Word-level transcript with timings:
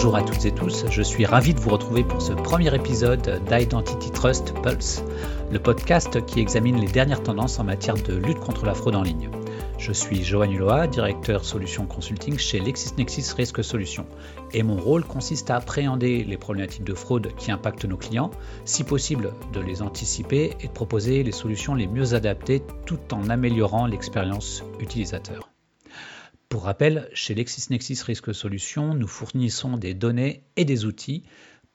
Bonjour 0.00 0.14
à 0.14 0.22
toutes 0.22 0.44
et 0.44 0.52
tous, 0.52 0.84
je 0.88 1.02
suis 1.02 1.26
ravi 1.26 1.54
de 1.54 1.58
vous 1.58 1.70
retrouver 1.70 2.04
pour 2.04 2.22
ce 2.22 2.32
premier 2.32 2.72
épisode 2.72 3.42
d'Identity 3.50 4.12
Trust 4.12 4.54
Pulse, 4.62 5.02
le 5.50 5.58
podcast 5.58 6.24
qui 6.24 6.38
examine 6.38 6.80
les 6.80 6.86
dernières 6.86 7.24
tendances 7.24 7.58
en 7.58 7.64
matière 7.64 7.96
de 7.96 8.14
lutte 8.14 8.38
contre 8.38 8.64
la 8.64 8.74
fraude 8.74 8.94
en 8.94 9.02
ligne. 9.02 9.28
Je 9.76 9.90
suis 9.90 10.22
Johan 10.22 10.52
Uloa, 10.52 10.86
directeur 10.86 11.44
solution 11.44 11.84
consulting 11.84 12.38
chez 12.38 12.60
LexisNexis 12.60 13.34
Risk 13.36 13.64
Solutions, 13.64 14.06
et 14.52 14.62
mon 14.62 14.76
rôle 14.76 15.02
consiste 15.02 15.50
à 15.50 15.56
appréhender 15.56 16.22
les 16.22 16.36
problématiques 16.36 16.84
de 16.84 16.94
fraude 16.94 17.32
qui 17.36 17.50
impactent 17.50 17.84
nos 17.84 17.96
clients, 17.96 18.30
si 18.64 18.84
possible 18.84 19.32
de 19.52 19.58
les 19.58 19.82
anticiper 19.82 20.52
et 20.60 20.68
de 20.68 20.72
proposer 20.72 21.24
les 21.24 21.32
solutions 21.32 21.74
les 21.74 21.88
mieux 21.88 22.14
adaptées 22.14 22.62
tout 22.86 23.00
en 23.12 23.28
améliorant 23.28 23.88
l'expérience 23.88 24.62
utilisateur. 24.78 25.50
Pour 26.48 26.62
rappel, 26.64 27.10
chez 27.12 27.34
LexisNexis 27.34 28.02
Risk 28.02 28.34
Solutions, 28.34 28.94
nous 28.94 29.06
fournissons 29.06 29.76
des 29.76 29.92
données 29.92 30.44
et 30.56 30.64
des 30.64 30.86
outils 30.86 31.24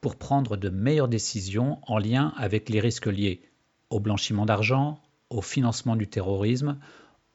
pour 0.02 0.16
prendre 0.16 0.58
de 0.58 0.70
meilleures 0.70 1.08
décisions 1.08 1.77
en 1.84 2.00
lien 2.00 2.34
avec 2.38 2.70
les 2.70 2.80
risques 2.80 3.05
liés 3.05 3.44
au 3.91 4.00
blanchiment 4.00 4.48
d'argent, 4.48 5.00
au 5.30 5.41
financement 5.41 5.95
du 5.95 6.08
terrorisme, 6.08 6.80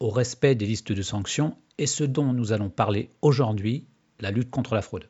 au 0.00 0.10
respect 0.10 0.56
des 0.56 0.66
listes 0.66 0.90
de 0.90 1.02
sanctions 1.02 1.56
et 1.78 1.86
ce 1.86 2.02
dont 2.02 2.32
nous 2.32 2.50
allons 2.50 2.70
parler 2.70 3.10
aujourd'hui, 3.22 3.86
la 4.18 4.32
lutte 4.32 4.50
contre 4.50 4.74
la 4.74 4.82
fraude. 4.82 5.08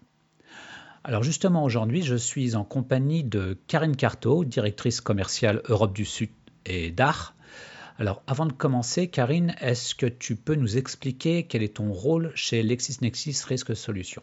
Alors 1.04 1.22
justement 1.22 1.64
aujourd'hui, 1.64 2.02
je 2.02 2.16
suis 2.16 2.56
en 2.56 2.64
compagnie 2.64 3.24
de 3.24 3.56
Karine 3.68 3.96
Carto, 3.96 4.44
directrice 4.44 5.00
commerciale 5.00 5.62
Europe 5.68 5.94
du 5.94 6.04
Sud 6.04 6.28
et 6.66 6.90
d'Art, 6.90 7.34
alors, 7.98 8.22
avant 8.28 8.46
de 8.46 8.52
commencer, 8.52 9.08
Karine, 9.08 9.56
est-ce 9.60 9.96
que 9.96 10.06
tu 10.06 10.36
peux 10.36 10.54
nous 10.54 10.76
expliquer 10.76 11.48
quel 11.48 11.64
est 11.64 11.76
ton 11.76 11.92
rôle 11.92 12.30
chez 12.36 12.62
LexisNexis 12.62 13.42
Risk 13.44 13.74
Solutions? 13.74 14.22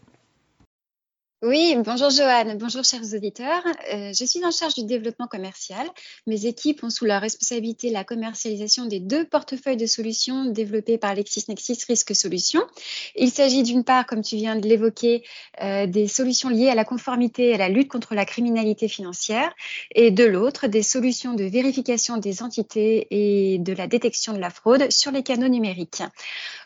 Oui, 1.42 1.76
bonjour 1.84 2.10
Joanne, 2.10 2.58
bonjour 2.58 2.86
chers 2.86 3.14
auditeurs. 3.14 3.62
Euh, 3.94 4.14
je 4.18 4.24
suis 4.26 4.44
en 4.46 4.52
charge 4.52 4.74
du 4.74 4.86
développement 4.86 5.28
commercial. 5.28 5.86
Mes 6.27 6.46
équipes 6.46 6.82
ont 6.84 6.90
sous 6.90 7.04
leur 7.04 7.22
responsabilité 7.22 7.90
la 7.90 8.05
commercialisation 8.05 8.86
des 8.86 9.02
deux 9.02 9.26
portefeuilles 9.26 9.76
de 9.76 9.86
solutions 9.86 10.46
développés 10.46 10.98
par 10.98 11.14
LexisNexis 11.14 11.84
Risk 11.90 12.16
Solutions. 12.16 12.64
Il 13.18 13.32
s'agit 13.32 13.64
d'une 13.64 13.84
part, 13.84 14.05
comme 14.05 14.22
tu 14.22 14.38
viens 14.38 14.55
de 14.55 14.66
l'évoquer, 14.66 15.24
euh, 15.62 15.88
des 15.88 16.08
solutions 16.08 16.48
liées 16.48 16.70
à 16.70 16.76
la 16.76 16.86
conformité 16.86 17.49
et 17.49 17.55
à 17.55 17.58
la 17.58 17.70
lutte 17.70 17.90
contre 17.90 18.16
la 18.16 18.26
criminalité 18.26 18.88
financière 18.88 19.54
et 19.94 20.12
de 20.12 20.24
l'autre, 20.24 20.68
des 20.68 20.84
solutions 20.84 21.34
de 21.34 21.44
vérification 21.44 22.16
des 22.16 22.44
entités 22.44 23.08
et 23.12 23.60
de 23.60 23.74
la 23.74 23.88
détection 23.88 24.32
de 24.32 24.40
la 24.40 24.49
fraude 24.49 24.90
sur 24.90 25.12
les 25.12 25.22
canaux 25.22 25.49
numériques. 25.49 26.02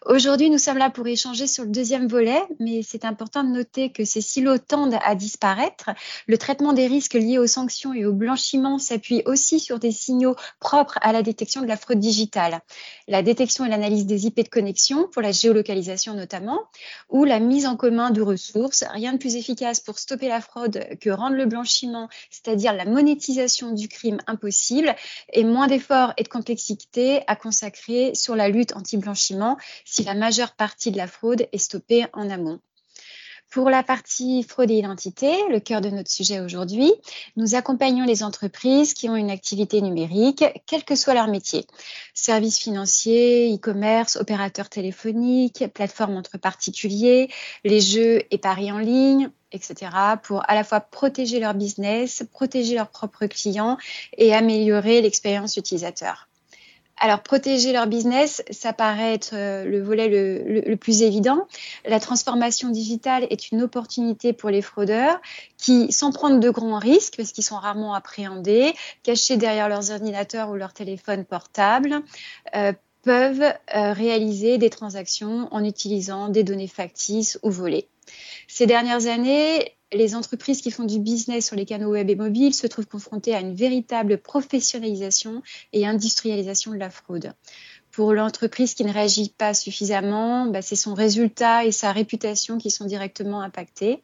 Aujourd'hui, 0.05 0.51
nous 0.51 0.59
sommes 0.59 0.77
là 0.77 0.91
pour 0.91 1.07
échanger 1.07 1.47
sur 1.47 1.63
le 1.63 1.71
deuxième 1.71 2.07
volet, 2.07 2.41
mais 2.59 2.81
c'est 2.83 3.03
important 3.03 3.43
de 3.43 3.49
noter 3.49 3.91
que 3.91 4.05
ces 4.05 4.21
silos 4.21 4.58
tendent 4.59 4.99
à 5.03 5.15
disparaître. 5.15 5.89
Le 6.27 6.37
traitement 6.37 6.73
des 6.73 6.87
risques 6.87 7.13
liés 7.13 7.39
aux 7.39 7.47
sanctions 7.47 7.93
et 7.93 8.05
au 8.05 8.13
blanchiment 8.13 8.77
s'appuie 8.77 9.23
aussi 9.25 9.59
sur 9.59 9.79
des 9.79 9.91
signaux 9.91 10.35
propres 10.59 10.97
à 11.01 11.11
la 11.11 11.21
détection 11.21 11.61
de 11.61 11.67
la 11.67 11.77
fraude 11.77 11.99
digitale. 11.99 12.61
La 13.07 13.23
détection 13.23 13.65
et 13.65 13.69
l'analyse 13.69 14.05
des 14.05 14.27
IP 14.27 14.43
de 14.43 14.49
connexion, 14.49 15.07
pour 15.07 15.21
la 15.21 15.31
géolocalisation 15.31 16.13
notamment, 16.13 16.59
ou 17.09 17.25
la 17.25 17.39
mise 17.39 17.65
en 17.65 17.75
commun 17.75 18.11
de 18.11 18.21
ressources. 18.21 18.83
Rien 18.91 19.13
de 19.13 19.17
plus 19.17 19.35
efficace 19.35 19.79
pour 19.79 19.99
stopper 19.99 20.27
la 20.27 20.41
fraude 20.41 20.85
que 21.01 21.09
rendre 21.09 21.35
le 21.35 21.45
blanchiment, 21.45 22.09
c'est-à-dire 22.29 22.73
la 22.73 22.85
monétisation 22.85 23.71
du 23.71 23.87
crime 23.87 24.19
impossible, 24.27 24.95
et 25.33 25.43
moins 25.43 25.67
d'efforts 25.67 26.13
et 26.17 26.23
de 26.23 26.29
complexité 26.29 27.21
à 27.27 27.35
consacrer 27.35 28.13
sur 28.15 28.35
la 28.35 28.49
lutte 28.49 28.75
anti-blanchiment 28.75 29.57
si 29.85 30.03
la 30.03 30.13
majeure 30.13 30.53
partie 30.53 30.91
de 30.91 30.97
la 30.97 31.07
fraude 31.07 31.47
est 31.51 31.57
stoppée 31.57 32.05
en 32.13 32.29
amont. 32.29 32.59
Pour 33.49 33.71
la 33.71 33.81
partie 33.81 34.43
fraude 34.43 34.69
et 34.69 34.77
identité, 34.77 35.31
le 35.49 35.59
cœur 35.59 35.81
de 35.81 35.89
notre 35.89 36.11
sujet 36.11 36.39
aujourd'hui, 36.39 36.93
nous 37.35 37.55
accompagnons 37.55 38.05
les 38.05 38.21
entreprises 38.21 38.93
qui 38.93 39.09
ont 39.09 39.15
une 39.15 39.31
activité 39.31 39.81
numérique, 39.81 40.45
quel 40.67 40.83
que 40.83 40.95
soit 40.95 41.15
leur 41.15 41.27
métier. 41.27 41.65
Services 42.13 42.59
financiers, 42.59 43.51
e-commerce, 43.51 44.17
opérateurs 44.17 44.69
téléphoniques, 44.69 45.65
plateformes 45.73 46.15
entre 46.15 46.37
particuliers, 46.37 47.31
les 47.63 47.81
jeux 47.81 48.21
et 48.29 48.37
paris 48.37 48.71
en 48.71 48.77
ligne, 48.77 49.31
etc., 49.51 49.89
pour 50.21 50.47
à 50.47 50.53
la 50.53 50.63
fois 50.63 50.79
protéger 50.79 51.39
leur 51.39 51.55
business, 51.55 52.23
protéger 52.31 52.75
leurs 52.75 52.91
propres 52.91 53.25
clients 53.25 53.79
et 54.15 54.31
améliorer 54.31 55.01
l'expérience 55.01 55.57
utilisateur. 55.57 56.28
Alors, 57.01 57.21
protéger 57.21 57.71
leur 57.71 57.87
business, 57.87 58.43
ça 58.51 58.73
paraît 58.73 59.13
être 59.13 59.31
euh, 59.33 59.63
le 59.63 59.81
volet 59.81 60.09
le, 60.09 60.75
plus 60.75 61.01
évident. 61.01 61.47
La 61.85 61.99
transformation 62.01 62.69
digitale 62.69 63.25
est 63.29 63.51
une 63.51 63.61
opportunité 63.61 64.33
pour 64.33 64.49
les 64.49 64.61
fraudeurs 64.61 65.21
qui, 65.57 65.93
sans 65.93 66.11
prendre 66.11 66.41
de 66.41 66.49
grands 66.49 66.77
risques, 66.77 67.15
parce 67.15 67.31
qu'ils 67.31 67.45
sont 67.45 67.55
rarement 67.55 67.93
appréhendés, 67.93 68.73
cachés 69.03 69.37
derrière 69.37 69.69
leurs 69.69 69.91
ordinateurs 69.91 70.49
ou 70.49 70.55
leurs 70.55 70.73
téléphones 70.73 71.23
portables, 71.23 72.01
euh, 72.55 72.73
peuvent 73.03 73.41
euh, 73.43 73.93
réaliser 73.93 74.57
des 74.57 74.69
transactions 74.69 75.47
en 75.51 75.63
utilisant 75.63 76.27
des 76.27 76.43
données 76.43 76.67
factices 76.67 77.39
ou 77.43 77.49
volées. 77.49 77.87
Ces 78.51 78.65
dernières 78.65 79.05
années, 79.05 79.75
les 79.93 80.15
entreprises 80.15 80.61
qui 80.61 80.71
font 80.71 80.83
du 80.83 80.99
business 80.99 81.45
sur 81.45 81.55
les 81.55 81.65
canaux 81.65 81.91
web 81.91 82.09
et 82.09 82.15
mobiles 82.15 82.55
se 82.55 82.65
trouvent 82.65 82.87
confrontées 82.87 83.35
à 83.35 83.41
une 83.41 83.53
véritable 83.53 84.17
professionnalisation 84.17 85.43
et 85.71 85.85
industrialisation 85.85 86.71
de 86.71 86.77
la 86.77 86.89
fraude. 86.89 87.33
Pour 87.91 88.11
l'entreprise 88.11 88.73
qui 88.73 88.83
ne 88.83 88.91
réagit 88.91 89.31
pas 89.37 89.53
suffisamment, 89.53 90.47
bah, 90.47 90.63
c'est 90.63 90.75
son 90.75 90.95
résultat 90.95 91.65
et 91.65 91.71
sa 91.71 91.91
réputation 91.91 92.57
qui 92.57 92.71
sont 92.71 92.85
directement 92.85 93.41
impactés. 93.41 94.01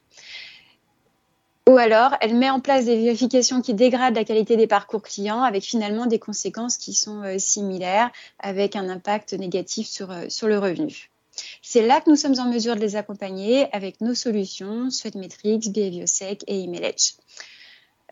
Ou 1.68 1.78
alors, 1.78 2.16
elle 2.22 2.36
met 2.36 2.52
en 2.52 2.60
place 2.60 2.86
des 2.86 2.98
vérifications 2.98 3.64
qui 3.64 3.74
dégradent 3.74 4.16
la 4.16 4.26
qualité 4.26 4.58
des 4.58 4.68
parcours 4.68 5.02
clients 5.02 5.42
avec 5.42 5.64
finalement 5.64 6.06
des 6.06 6.20
conséquences 6.20 6.78
qui 6.78 6.94
sont 6.94 7.24
euh, 7.24 7.40
similaires 7.40 8.12
avec 8.38 8.76
un 8.76 8.90
impact 8.90 9.34
négatif 9.34 9.88
sur, 9.88 10.12
euh, 10.12 10.26
sur 10.30 10.48
le 10.48 10.60
revenu. 10.60 11.10
C'est 11.68 11.82
là 11.82 12.00
que 12.00 12.12
nous 12.12 12.16
sommes 12.16 12.40
en 12.40 12.46
mesure 12.46 12.76
de 12.76 12.82
les 12.82 12.96
accompagner 12.96 13.74
avec 13.74 14.00
nos 14.00 14.14
solutions, 14.14 14.92
Sweatmetrics, 14.92 15.74
Behaviosec 15.74 16.44
et 16.46 16.64
EmailEdge. 16.64 17.16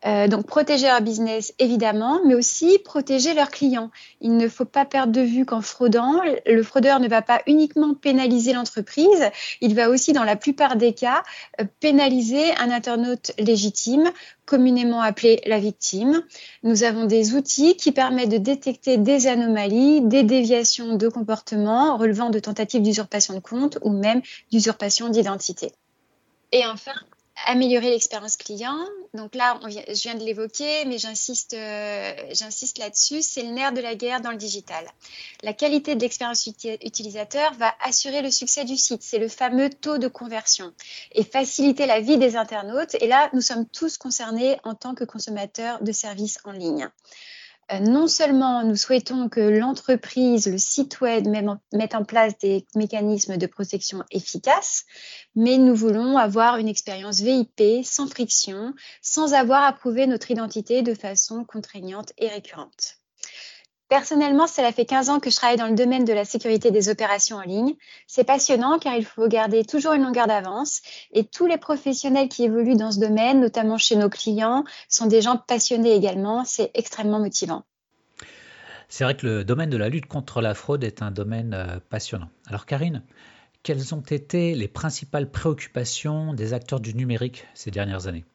Euh, 0.05 0.27
donc 0.27 0.45
protéger 0.45 0.87
leur 0.87 1.01
business 1.01 1.53
évidemment, 1.59 2.19
mais 2.25 2.35
aussi 2.35 2.77
protéger 2.79 3.33
leurs 3.33 3.49
clients. 3.49 3.89
Il 4.19 4.35
ne 4.35 4.47
faut 4.49 4.65
pas 4.65 4.85
perdre 4.85 5.13
de 5.13 5.21
vue 5.21 5.45
qu'en 5.45 5.61
fraudant, 5.61 6.21
le 6.45 6.63
fraudeur 6.63 6.99
ne 6.99 7.07
va 7.07 7.21
pas 7.21 7.41
uniquement 7.47 7.93
pénaliser 7.93 8.53
l'entreprise, 8.53 9.29
il 9.61 9.75
va 9.75 9.89
aussi 9.89 10.11
dans 10.11 10.23
la 10.23 10.35
plupart 10.35 10.75
des 10.75 10.93
cas 10.93 11.23
euh, 11.61 11.65
pénaliser 11.79 12.53
un 12.57 12.69
internaute 12.69 13.31
légitime, 13.39 14.11
communément 14.45 15.01
appelé 15.01 15.41
la 15.45 15.59
victime. 15.59 16.21
Nous 16.63 16.83
avons 16.83 17.05
des 17.05 17.33
outils 17.35 17.77
qui 17.77 17.91
permettent 17.93 18.29
de 18.29 18.37
détecter 18.37 18.97
des 18.97 19.27
anomalies, 19.27 20.01
des 20.01 20.23
déviations 20.23 20.95
de 20.95 21.07
comportement 21.07 21.97
relevant 21.97 22.29
de 22.29 22.39
tentatives 22.39 22.81
d'usurpation 22.81 23.35
de 23.35 23.39
compte 23.39 23.77
ou 23.81 23.91
même 23.91 24.21
d'usurpation 24.51 25.07
d'identité. 25.07 25.71
Et 26.51 26.65
enfin, 26.65 26.93
améliorer 27.45 27.89
l'expérience 27.89 28.35
client. 28.35 28.77
Donc 29.13 29.35
là, 29.35 29.59
je 29.63 30.01
viens 30.01 30.15
de 30.15 30.23
l'évoquer, 30.23 30.85
mais 30.85 30.95
euh, 30.95 32.13
j'insiste 32.31 32.77
là-dessus, 32.77 33.21
c'est 33.21 33.43
le 33.43 33.49
nerf 33.49 33.73
de 33.73 33.81
la 33.81 33.95
guerre 33.95 34.21
dans 34.21 34.31
le 34.31 34.37
digital. 34.37 34.85
La 35.43 35.53
qualité 35.53 35.95
de 35.95 36.01
l'expérience 36.01 36.47
utilisateur 36.47 37.53
va 37.55 37.73
assurer 37.81 38.21
le 38.21 38.31
succès 38.31 38.65
du 38.65 38.77
site. 38.77 39.03
C'est 39.03 39.19
le 39.19 39.27
fameux 39.27 39.69
taux 39.69 39.97
de 39.97 40.07
conversion 40.07 40.73
et 41.13 41.23
faciliter 41.23 41.85
la 41.85 41.99
vie 41.99 42.17
des 42.17 42.35
internautes. 42.35 42.95
Et 43.01 43.07
là, 43.07 43.29
nous 43.33 43.41
sommes 43.41 43.67
tous 43.67 43.97
concernés 43.97 44.57
en 44.63 44.75
tant 44.75 44.95
que 44.95 45.03
consommateurs 45.03 45.81
de 45.81 45.91
services 45.91 46.39
en 46.45 46.51
ligne. 46.51 46.89
Euh, 47.71 47.79
non 47.79 48.07
seulement 48.07 48.63
nous 48.63 48.75
souhaitons 48.75 49.29
que 49.29 49.39
l'entreprise, 49.39 50.47
le 50.47 50.57
site 50.57 50.99
web 51.01 51.27
mette 51.27 51.95
en 51.95 52.03
place 52.03 52.37
des 52.37 52.65
mécanismes 52.75 53.37
de 53.37 53.47
protection 53.47 54.03
efficaces, 54.11 54.85
mais 55.35 55.57
nous 55.57 55.75
voulons 55.75 56.17
avoir 56.17 56.57
une 56.57 56.67
expérience 56.67 57.21
VIP 57.21 57.85
sans 57.85 58.07
friction, 58.07 58.73
sans 59.01 59.33
avoir 59.33 59.63
à 59.63 59.73
prouver 59.73 60.07
notre 60.07 60.29
identité 60.31 60.81
de 60.81 60.93
façon 60.93 61.45
contraignante 61.45 62.11
et 62.17 62.27
récurrente. 62.27 63.02
Personnellement, 63.93 64.47
cela 64.47 64.71
fait 64.71 64.85
15 64.85 65.09
ans 65.09 65.19
que 65.19 65.29
je 65.29 65.35
travaille 65.35 65.57
dans 65.57 65.67
le 65.67 65.75
domaine 65.75 66.03
de 66.03 66.13
la 66.13 66.25
sécurité 66.25 66.71
des 66.71 66.89
opérations 66.89 67.37
en 67.37 67.43
ligne. 67.43 67.75
C'est 68.07 68.23
passionnant 68.23 68.79
car 68.79 68.95
il 68.95 69.05
faut 69.05 69.27
garder 69.27 69.63
toujours 69.65 69.93
une 69.93 70.01
longueur 70.01 70.25
d'avance 70.25 70.81
et 71.11 71.23
tous 71.23 71.45
les 71.45 71.59
professionnels 71.59 72.27
qui 72.27 72.43
évoluent 72.43 72.75
dans 72.75 72.91
ce 72.91 72.99
domaine, 72.99 73.39
notamment 73.39 73.77
chez 73.77 73.95
nos 73.95 74.09
clients, 74.09 74.63
sont 74.89 75.05
des 75.05 75.21
gens 75.21 75.37
passionnés 75.37 75.93
également. 75.93 76.43
C'est 76.43 76.71
extrêmement 76.73 77.19
motivant. 77.19 77.65
C'est 78.89 79.03
vrai 79.03 79.15
que 79.15 79.27
le 79.27 79.43
domaine 79.43 79.69
de 79.69 79.77
la 79.77 79.89
lutte 79.89 80.07
contre 80.07 80.41
la 80.41 80.55
fraude 80.55 80.83
est 80.83 81.03
un 81.03 81.11
domaine 81.11 81.53
euh, 81.53 81.77
passionnant. 81.91 82.29
Alors 82.47 82.65
Karine, 82.65 83.03
quelles 83.61 83.93
ont 83.93 84.01
été 84.01 84.55
les 84.55 84.67
principales 84.67 85.29
préoccupations 85.29 86.33
des 86.33 86.53
acteurs 86.53 86.79
du 86.79 86.95
numérique 86.95 87.45
ces 87.53 87.69
dernières 87.69 88.07
années? 88.07 88.25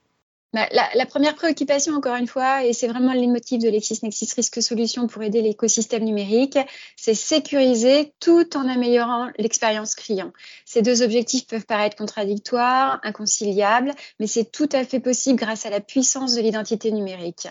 Bah, 0.55 0.67
la, 0.73 1.05
première 1.05 1.35
préoccupation, 1.35 1.93
encore 1.95 2.17
une 2.17 2.27
fois, 2.27 2.65
et 2.65 2.73
c'est 2.73 2.89
vraiment 2.89 3.13
les 3.13 3.27
motifs 3.27 3.63
de 3.63 3.69
LexisNexis 3.69 4.33
Risque 4.35 4.63
Solutions 4.63 5.07
pour 5.07 5.23
aider 5.23 5.43
l'écosystème 5.43 6.05
numérique, 6.05 6.59
c'est 6.97 7.13
sécuriser 7.13 8.15
tout 8.19 8.57
en 8.57 8.67
améliorant 8.67 9.29
l'expérience 9.37 9.95
client. 9.95 10.33
Ces 10.65 10.81
deux 10.81 11.03
objectifs 11.03 11.47
peuvent 11.47 11.67
paraître 11.67 11.97
contradictoires, 11.97 12.99
inconciliables, 13.03 13.93
mais 14.21 14.27
c'est 14.27 14.51
tout 14.51 14.71
à 14.73 14.85
fait 14.87 15.01
possible 15.01 15.39
grâce 15.39 15.67
à 15.67 15.71
la 15.71 15.81
puissance 15.81 16.35
de 16.35 16.41
l'identité 16.41 16.93
numérique. 16.93 17.49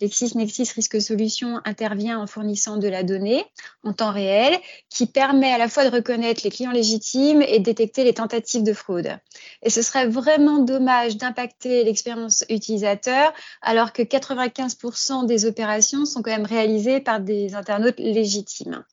LexisNexis 0.00 0.72
Risque 0.74 1.00
Solutions 1.00 1.60
intervient 1.64 2.20
en 2.20 2.26
fournissant 2.26 2.76
de 2.76 2.88
la 2.88 3.02
donnée 3.02 3.44
en 3.82 3.92
temps 3.92 4.12
réel 4.12 4.56
qui 4.90 5.06
permet 5.06 5.52
à 5.52 5.58
la 5.58 5.68
fois 5.68 5.84
de 5.84 5.94
reconnaître 5.94 6.42
les 6.44 6.50
clients 6.50 6.72
légitimes 6.72 7.42
et 7.42 7.58
de 7.58 7.64
détecter 7.64 8.04
les 8.04 8.14
tentatives 8.14 8.62
de 8.62 8.72
fraude. 8.72 9.18
Et 9.62 9.70
ce 9.70 9.82
serait 9.82 10.06
vraiment 10.06 10.58
dommage 10.58 11.16
d'impacter 11.16 11.84
l'expérience 11.84 12.44
utilisateur 12.48 13.32
alors 13.62 13.92
que 13.92 14.02
95% 14.02 15.26
des 15.26 15.44
opérations 15.46 16.04
sont 16.04 16.22
quand 16.22 16.30
même 16.30 16.46
réalisées 16.46 17.00
par 17.00 17.20
des 17.20 17.54
internautes 17.54 17.98
légitimes. 17.98 18.84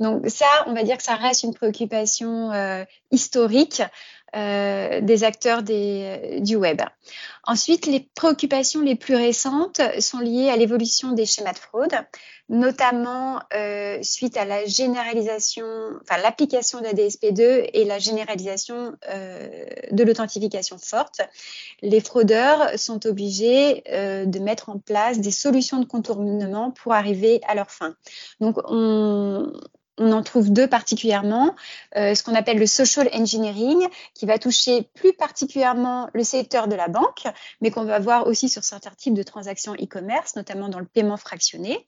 Donc 0.00 0.28
ça, 0.28 0.46
on 0.66 0.74
va 0.74 0.84
dire 0.84 0.96
que 0.96 1.02
ça 1.02 1.16
reste 1.16 1.42
une 1.42 1.54
préoccupation 1.54 2.52
euh, 2.52 2.84
historique 3.10 3.82
euh, 4.36 5.00
des 5.00 5.24
acteurs 5.24 5.62
des, 5.62 6.40
du 6.40 6.56
web. 6.56 6.82
Ensuite, 7.44 7.86
les 7.86 8.00
préoccupations 8.14 8.82
les 8.82 8.94
plus 8.94 9.16
récentes 9.16 9.80
sont 10.00 10.18
liées 10.18 10.50
à 10.50 10.56
l'évolution 10.56 11.12
des 11.12 11.24
schémas 11.24 11.54
de 11.54 11.58
fraude, 11.58 11.94
notamment 12.50 13.40
euh, 13.54 13.98
suite 14.02 14.36
à 14.36 14.44
la 14.44 14.66
généralisation, 14.66 15.66
enfin 16.02 16.20
l'application 16.20 16.80
de 16.80 16.84
la 16.84 16.92
DSP2 16.92 17.70
et 17.72 17.84
la 17.84 17.98
généralisation 17.98 18.92
euh, 19.08 19.48
de 19.90 20.04
l'authentification 20.04 20.76
forte. 20.76 21.20
Les 21.80 22.00
fraudeurs 22.00 22.78
sont 22.78 23.06
obligés 23.06 23.82
euh, 23.90 24.26
de 24.26 24.38
mettre 24.38 24.68
en 24.68 24.78
place 24.78 25.18
des 25.18 25.30
solutions 25.30 25.80
de 25.80 25.86
contournement 25.86 26.70
pour 26.70 26.92
arriver 26.92 27.40
à 27.48 27.54
leur 27.54 27.70
fin. 27.70 27.94
Donc, 28.40 28.58
on, 28.66 29.52
on 29.98 30.12
en 30.12 30.22
trouve 30.22 30.52
deux 30.52 30.66
particulièrement, 30.66 31.54
euh, 31.96 32.14
ce 32.14 32.22
qu'on 32.22 32.34
appelle 32.34 32.58
le 32.58 32.66
social 32.66 33.08
engineering, 33.12 33.86
qui 34.14 34.26
va 34.26 34.38
toucher 34.38 34.82
plus 34.94 35.12
particulièrement 35.12 36.08
le 36.14 36.24
secteur 36.24 36.68
de 36.68 36.74
la 36.74 36.88
banque, 36.88 37.26
mais 37.60 37.70
qu'on 37.70 37.84
va 37.84 37.98
voir 37.98 38.26
aussi 38.26 38.48
sur 38.48 38.64
certains 38.64 38.90
types 38.96 39.14
de 39.14 39.22
transactions 39.22 39.74
e-commerce, 39.74 40.36
notamment 40.36 40.68
dans 40.68 40.80
le 40.80 40.86
paiement 40.86 41.16
fractionné. 41.16 41.86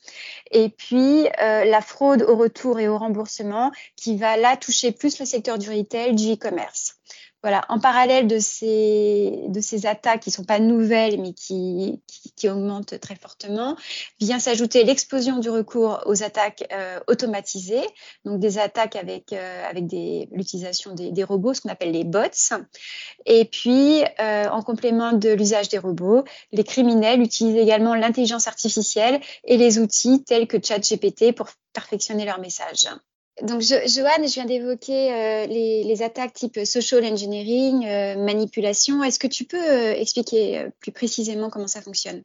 Et 0.50 0.68
puis 0.68 1.26
euh, 1.42 1.64
la 1.64 1.80
fraude 1.80 2.22
au 2.22 2.36
retour 2.36 2.78
et 2.80 2.88
au 2.88 2.98
remboursement, 2.98 3.72
qui 3.96 4.16
va 4.16 4.36
là 4.36 4.56
toucher 4.56 4.92
plus 4.92 5.18
le 5.18 5.26
secteur 5.26 5.58
du 5.58 5.70
retail, 5.70 6.14
du 6.14 6.32
e-commerce. 6.32 6.99
Voilà, 7.42 7.64
en 7.70 7.78
parallèle 7.78 8.26
de 8.26 8.38
ces, 8.38 9.44
de 9.48 9.60
ces 9.62 9.86
attaques 9.86 10.20
qui 10.20 10.30
sont 10.30 10.44
pas 10.44 10.58
nouvelles 10.58 11.18
mais 11.18 11.32
qui, 11.32 12.02
qui, 12.36 12.48
augmentent 12.50 13.00
très 13.00 13.16
fortement, 13.16 13.76
vient 14.20 14.38
s'ajouter 14.38 14.84
l'explosion 14.84 15.38
du 15.38 15.48
recours 15.48 16.02
aux 16.04 16.22
attaques 16.22 16.64
euh, 16.72 17.00
automatisées, 17.06 17.82
donc 18.26 18.40
des 18.40 18.58
attaques 18.58 18.94
avec, 18.94 19.32
euh, 19.32 19.64
avec 19.68 19.84
l'utilisation 20.32 20.94
des, 20.94 21.12
des, 21.12 21.24
robots, 21.24 21.54
ce 21.54 21.62
qu'on 21.62 21.70
appelle 21.70 21.92
les 21.92 22.04
bots. 22.04 22.20
Et 23.24 23.46
puis, 23.46 24.02
euh, 24.20 24.48
en 24.48 24.62
complément 24.62 25.12
de 25.12 25.30
l'usage 25.30 25.70
des 25.70 25.78
robots, 25.78 26.24
les 26.52 26.64
criminels 26.64 27.22
utilisent 27.22 27.56
également 27.56 27.94
l'intelligence 27.94 28.48
artificielle 28.48 29.20
et 29.44 29.56
les 29.56 29.78
outils 29.78 30.24
tels 30.24 30.46
que 30.46 30.58
ChatGPT 30.62 31.32
pour 31.32 31.48
perfectionner 31.72 32.26
leur 32.26 32.38
message. 32.38 32.86
Donc, 33.42 33.62
Joanne, 33.62 34.28
je 34.28 34.34
viens 34.34 34.44
d'évoquer 34.44 35.12
euh, 35.12 35.46
les, 35.46 36.02
attaques 36.02 36.34
type 36.34 36.60
social 36.64 37.04
engineering, 37.04 37.86
euh, 37.86 38.22
manipulation. 38.22 39.02
Est-ce 39.02 39.18
que 39.18 39.26
tu 39.26 39.44
peux 39.44 39.56
euh, 39.56 39.94
expliquer 39.94 40.66
plus 40.80 40.92
précisément 40.92 41.48
comment 41.48 41.66
ça 41.66 41.80
fonctionne? 41.80 42.22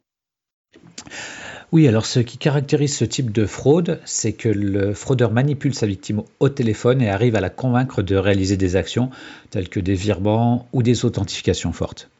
Oui, 1.72 1.88
alors 1.88 2.06
ce 2.06 2.20
qui 2.20 2.38
caractérise 2.38 2.96
ce 2.96 3.04
type 3.04 3.32
de 3.32 3.46
fraude, 3.46 4.00
c'est 4.04 4.34
que 4.34 4.48
le 4.48 4.94
fraudeur 4.94 5.32
manipule 5.32 5.74
sa 5.74 5.86
victime 5.86 6.22
au 6.38 6.48
téléphone 6.48 7.02
et 7.02 7.10
arrive 7.10 7.34
à 7.34 7.40
la 7.40 7.50
convaincre 7.50 8.02
de 8.02 8.14
réaliser 8.14 8.56
des 8.56 8.76
actions 8.76 9.10
telles 9.50 9.68
que 9.68 9.80
des 9.80 9.94
virements 9.94 10.68
ou 10.72 10.82
des 10.82 11.04
authentifications 11.04 11.72
fortes. 11.72 12.10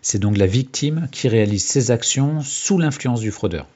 C'est 0.00 0.18
donc 0.18 0.38
la 0.38 0.46
victime 0.46 1.08
qui 1.12 1.28
réalise 1.28 1.64
ces 1.64 1.90
actions 1.90 2.40
sous 2.40 2.78
l'influence 2.78 3.20
du 3.20 3.30
fraudeur. 3.30 3.66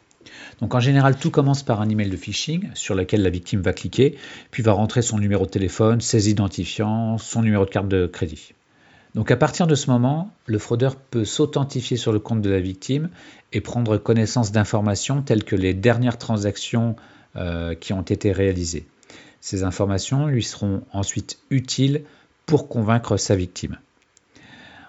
Donc 0.61 0.75
en 0.75 0.81
général, 0.81 1.17
tout 1.17 1.31
commence 1.31 1.62
par 1.62 1.81
un 1.81 1.88
email 1.88 2.11
de 2.11 2.17
phishing 2.17 2.70
sur 2.75 2.94
lequel 2.94 3.23
la 3.23 3.31
victime 3.31 3.61
va 3.61 3.73
cliquer, 3.73 4.17
puis 4.50 4.62
va 4.62 4.73
rentrer 4.73 5.02
son 5.02 5.19
numéro 5.19 5.46
de 5.46 5.50
téléphone, 5.50 6.00
ses 6.00 6.31
identifiants, 6.31 7.19
son 7.19 7.43
numéro 7.43 7.64
de 7.64 7.70
carte 7.70 7.88
de 7.88 8.06
crédit. 8.06 8.55
Donc 9.14 9.31
à 9.31 9.37
partir 9.37 9.67
de 9.67 9.75
ce 9.75 9.90
moment, 9.90 10.31
le 10.46 10.58
fraudeur 10.58 10.96
peut 10.96 11.25
s'authentifier 11.25 11.96
sur 11.96 12.12
le 12.12 12.19
compte 12.19 12.43
de 12.43 12.50
la 12.50 12.61
victime 12.61 13.08
et 13.52 13.61
prendre 13.61 13.96
connaissance 13.96 14.52
d'informations 14.52 15.23
telles 15.23 15.44
que 15.44 15.56
les 15.56 15.75
dernières 15.75 16.19
transactions 16.19 16.94
euh, 17.37 17.75
qui 17.75 17.93
ont 17.93 18.02
été 18.02 18.32
réalisées. 18.32 18.87
Ces 19.40 19.62
informations 19.62 20.26
lui 20.26 20.43
seront 20.43 20.82
ensuite 20.93 21.38
utiles 21.50 22.02
pour 22.46 22.69
convaincre 22.69 23.17
sa 23.17 23.37
victime. 23.37 23.79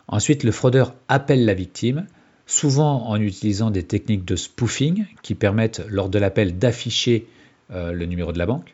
Ensuite, 0.07 0.43
le 0.43 0.51
fraudeur 0.51 0.95
appelle 1.07 1.45
la 1.45 1.53
victime 1.53 2.07
souvent 2.49 3.07
en 3.07 3.21
utilisant 3.21 3.69
des 3.69 3.83
techniques 3.83 4.25
de 4.25 4.35
spoofing 4.35 5.05
qui 5.21 5.35
permettent 5.35 5.83
lors 5.87 6.09
de 6.09 6.17
l'appel 6.17 6.57
d'afficher 6.57 7.27
euh, 7.69 7.91
le 7.91 8.07
numéro 8.07 8.33
de 8.33 8.39
la 8.39 8.47
banque. 8.47 8.73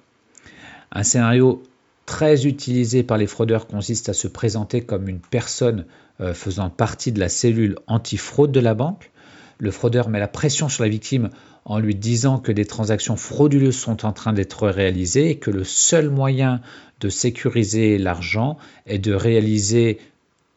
Un 0.94 1.04
scénario 1.04 1.62
très 2.06 2.46
utilisé 2.48 3.04
par 3.04 3.18
les 3.18 3.28
fraudeurs 3.28 3.68
consiste 3.68 4.08
à 4.08 4.14
se 4.14 4.30
présenter 4.30 4.80
comme 4.80 5.10
une 5.10 5.20
personne 5.20 5.86
euh, 6.22 6.34
faisant 6.34 6.70
partie 6.70 7.12
de 7.12 7.20
la 7.20 7.28
cellule 7.28 7.78
anti-fraude 7.88 8.54
de 8.54 8.62
la 8.62 8.76
banque. 8.76 9.12
Le 9.58 9.72
fraudeur 9.72 10.08
met 10.08 10.20
la 10.20 10.30
pression 10.30 10.70
sur 10.70 10.84
la 10.84 10.90
victime 10.90 11.30
en 11.66 11.78
lui 11.78 11.96
disant 11.96 12.40
que 12.40 12.54
des 12.54 12.66
transactions 12.66 13.18
frauduleuses 13.18 13.76
sont 13.76 14.06
en 14.06 14.14
train 14.14 14.32
d'être 14.32 14.70
réalisées 14.70 15.32
et 15.32 15.38
que 15.38 15.52
le 15.52 15.66
seul 15.66 16.10
moyen 16.10 16.62
de 17.02 17.10
sécuriser 17.10 17.98
l'argent 17.98 18.58
est 18.86 19.00
de 19.00 19.14
réaliser 19.14 20.00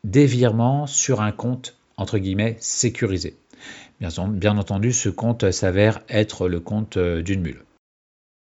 des 0.05 0.27
virements 0.27 0.87
sur 0.87 1.21
un 1.21 1.33
compte 1.33 1.78
entre 1.99 2.19
guillemets, 2.19 2.57
sécurisé. 2.61 3.37
Bien, 4.01 4.57
entendu, 4.59 4.93
ce 4.93 5.09
compte 5.09 5.51
s'avère 5.51 6.01
être 6.09 6.49
le 6.49 6.61
compte 6.61 6.97
euh, 6.97 7.21
d'une 7.21 7.43
mule. 7.43 7.65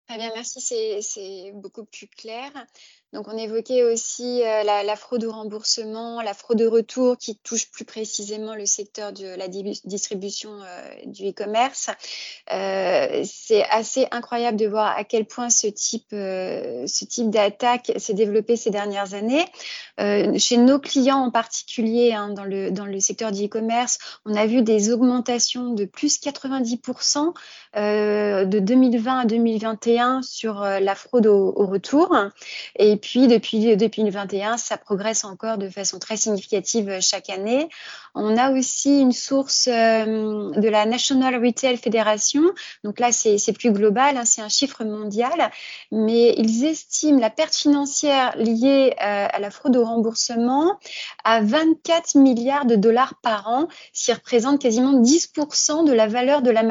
Très 0.08 0.18
bien, 0.18 0.30
merci, 0.34 0.60
c'est 0.60 1.52
beaucoup 1.54 1.84
plus 1.84 2.08
clair. 2.08 2.50
Donc, 3.12 3.28
on 3.28 3.38
évoquait 3.38 3.84
aussi 3.84 4.42
euh, 4.42 4.64
la, 4.64 4.96
fraude 4.96 5.24
au 5.24 5.30
remboursement, 5.30 6.20
la 6.22 6.34
fraude 6.34 6.60
au 6.60 6.70
retour 6.70 7.16
qui 7.16 7.36
touche 7.36 7.70
plus 7.70 7.84
précisément 7.84 8.54
le 8.54 8.66
secteur 8.66 9.12
de 9.12 9.26
la 9.36 9.46
distribution 9.48 10.50
euh, 10.50 10.90
du 11.06 11.28
e-commerce. 11.28 11.88
Euh, 12.52 13.22
c'est 13.24 13.62
assez 13.70 14.08
incroyable 14.10 14.56
de 14.56 14.66
voir 14.66 14.96
à 14.96 15.04
quel 15.04 15.24
point 15.24 15.50
ce 15.50 15.68
type, 15.68 16.08
ce 16.10 17.04
type 17.04 17.30
d'attaque 17.30 17.92
s'est 17.96 18.14
développé 18.14 18.56
ces 18.56 18.70
dernières 18.70 19.14
années. 19.14 19.44
chez 20.38 20.56
nos 20.56 20.80
clients 20.80 21.18
en 21.18 21.30
particulier, 21.30 22.12
hein, 22.12 22.30
dans, 22.30 22.44
le, 22.44 22.72
dans 22.72 22.86
le 22.86 22.98
secteur 22.98 23.30
du 23.30 23.44
e-commerce, 23.44 23.98
on 24.24 24.34
a 24.34 24.46
vu 24.46 24.62
des 24.62 24.90
augmentations 24.90 25.72
de 25.74 25.84
plus 25.84 26.20
90% 26.20 27.32
de 27.74 28.58
2020 28.58 29.18
à 29.20 29.24
2021 29.26 30.22
sur 30.22 30.60
la 30.60 30.94
fraude 30.94 31.26
au, 31.26 31.52
au 31.56 31.66
retour. 31.66 32.14
Et 32.78 32.95
et 32.96 32.98
puis, 32.98 33.26
depuis 33.26 33.76
2021, 33.76 34.56
ça 34.56 34.78
progresse 34.78 35.26
encore 35.26 35.58
de 35.58 35.68
façon 35.68 35.98
très 35.98 36.16
significative 36.16 36.98
chaque 37.02 37.28
année. 37.28 37.68
On 38.14 38.38
a 38.38 38.52
aussi 38.52 39.00
une 39.00 39.12
source 39.12 39.68
euh, 39.70 40.50
de 40.52 40.68
la 40.70 40.86
National 40.86 41.34
Retail 41.36 41.76
Federation. 41.76 42.40
Donc 42.84 42.98
là, 42.98 43.12
c'est 43.12 43.52
plus 43.52 43.70
global, 43.70 44.16
hein, 44.16 44.24
c'est 44.24 44.40
un 44.40 44.48
chiffre 44.48 44.82
mondial. 44.84 45.50
Mais 45.92 46.34
ils 46.38 46.64
estiment 46.64 47.20
la 47.20 47.28
perte 47.28 47.54
financière 47.54 48.34
liée 48.38 48.94
euh, 49.02 49.28
à 49.30 49.38
la 49.40 49.50
fraude 49.50 49.76
au 49.76 49.84
remboursement 49.84 50.78
à 51.22 51.42
24 51.42 52.14
milliards 52.14 52.64
de 52.64 52.76
dollars 52.76 53.16
par 53.22 53.46
an, 53.46 53.68
ce 53.92 54.06
qui 54.06 54.12
représente 54.14 54.58
quasiment 54.58 55.02
10% 55.02 55.86
de 55.86 55.92
la 55.92 56.06
valeur 56.06 56.40
de 56.40 56.50
la, 56.50 56.62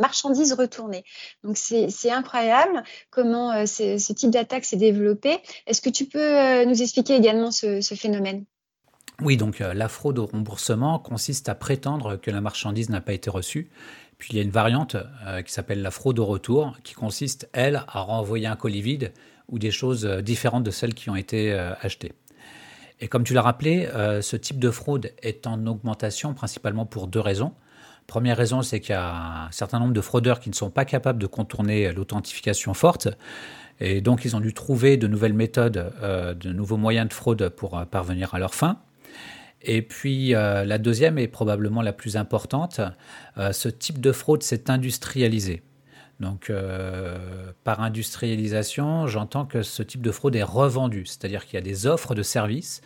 marchandise 0.00 0.54
retournée. 0.54 1.04
Donc 1.44 1.58
c'est 1.58 2.10
incroyable 2.10 2.82
comment 3.10 3.52
euh, 3.52 3.66
ce 3.66 4.12
type 4.14 4.30
d'attaque 4.30 4.64
s'est 4.64 4.76
développé 4.76 5.09
est-ce 5.66 5.80
que 5.80 5.90
tu 5.90 6.06
peux 6.06 6.18
euh, 6.18 6.64
nous 6.64 6.82
expliquer 6.82 7.16
également 7.16 7.50
ce, 7.50 7.80
phénomène? 7.94 8.44
Oui, 9.20 9.36
donc 9.36 9.60
euh, 9.60 9.74
la 9.74 9.88
fraude 9.88 10.18
au 10.18 10.26
remboursement 10.26 10.98
consiste 10.98 11.48
à 11.48 11.54
prétendre 11.54 12.16
que 12.16 12.30
la 12.30 12.40
marchandise 12.40 12.88
n'a 12.88 13.00
pas 13.00 13.12
été 13.12 13.30
reçue. 13.30 13.70
Puis 14.18 14.30
il 14.32 14.36
y 14.36 14.40
a 14.40 14.42
une 14.42 14.50
variante 14.50 14.96
euh, 15.26 15.42
qui 15.42 15.52
s'appelle 15.52 15.82
la 15.82 15.90
fraude 15.90 16.18
au 16.18 16.26
retour, 16.26 16.76
qui 16.84 16.94
consiste, 16.94 17.48
elle, 17.52 17.84
à 17.88 18.00
renvoyer 18.00 18.46
un 18.46 18.56
colis 18.56 18.82
vide 18.82 19.12
ou 19.48 19.58
des 19.58 19.70
choses 19.70 20.06
différentes 20.06 20.64
de 20.64 20.70
celles 20.70 20.94
qui 20.94 21.10
ont 21.10 21.16
été 21.16 21.52
achetées. 21.52 22.12
Et 23.00 23.08
comme 23.08 23.24
tu 23.24 23.34
l'as 23.34 23.42
rappelé, 23.42 23.88
ce 24.22 24.36
type 24.36 24.60
de 24.60 24.70
fraude 24.70 25.10
est 25.22 25.48
en 25.48 25.66
augmentation 25.66 26.34
principalement 26.34 26.86
pour 26.86 27.08
deux 27.08 27.18
raisons. 27.18 27.52
Première 28.06 28.36
raison, 28.36 28.62
c'est 28.62 28.78
qu'il 28.80 28.92
y 28.92 28.98
a 28.98 29.46
un 29.46 29.50
certain 29.52 29.80
nombre 29.80 29.92
de 29.92 30.00
fraudeurs 30.00 30.38
qui 30.38 30.50
ne 30.50 30.54
sont 30.54 30.70
pas 30.70 30.84
capables 30.84 31.20
de 31.20 31.26
contourner 31.26 31.92
l'authentification 31.92 32.74
forte. 32.74 33.08
Et 33.80 34.00
donc, 34.00 34.24
ils 34.24 34.36
ont 34.36 34.40
dû 34.40 34.52
trouver 34.52 34.96
de 34.96 35.06
nouvelles 35.06 35.32
méthodes, 35.32 35.92
euh, 36.02 36.34
de 36.34 36.52
nouveaux 36.52 36.76
moyens 36.76 37.08
de 37.08 37.14
fraude 37.14 37.48
pour 37.48 37.78
euh, 37.78 37.84
parvenir 37.84 38.34
à 38.34 38.38
leur 38.38 38.54
fin. 38.54 38.80
Et 39.62 39.82
puis 39.82 40.30
la 40.30 40.78
deuxième 40.78 41.18
est 41.18 41.28
probablement 41.28 41.82
la 41.82 41.92
plus 41.92 42.16
importante, 42.16 42.80
ce 43.36 43.68
type 43.68 44.00
de 44.00 44.10
fraude 44.10 44.42
s'est 44.42 44.70
industrialisé. 44.70 45.62
Donc, 46.18 46.50
par 47.62 47.82
industrialisation, 47.82 49.06
j'entends 49.06 49.44
que 49.44 49.60
ce 49.60 49.82
type 49.82 50.00
de 50.00 50.12
fraude 50.12 50.34
est 50.34 50.42
revendu, 50.42 51.04
c'est-à-dire 51.04 51.44
qu'il 51.44 51.56
y 51.56 51.58
a 51.58 51.60
des 51.60 51.86
offres 51.86 52.14
de 52.14 52.22
services 52.22 52.80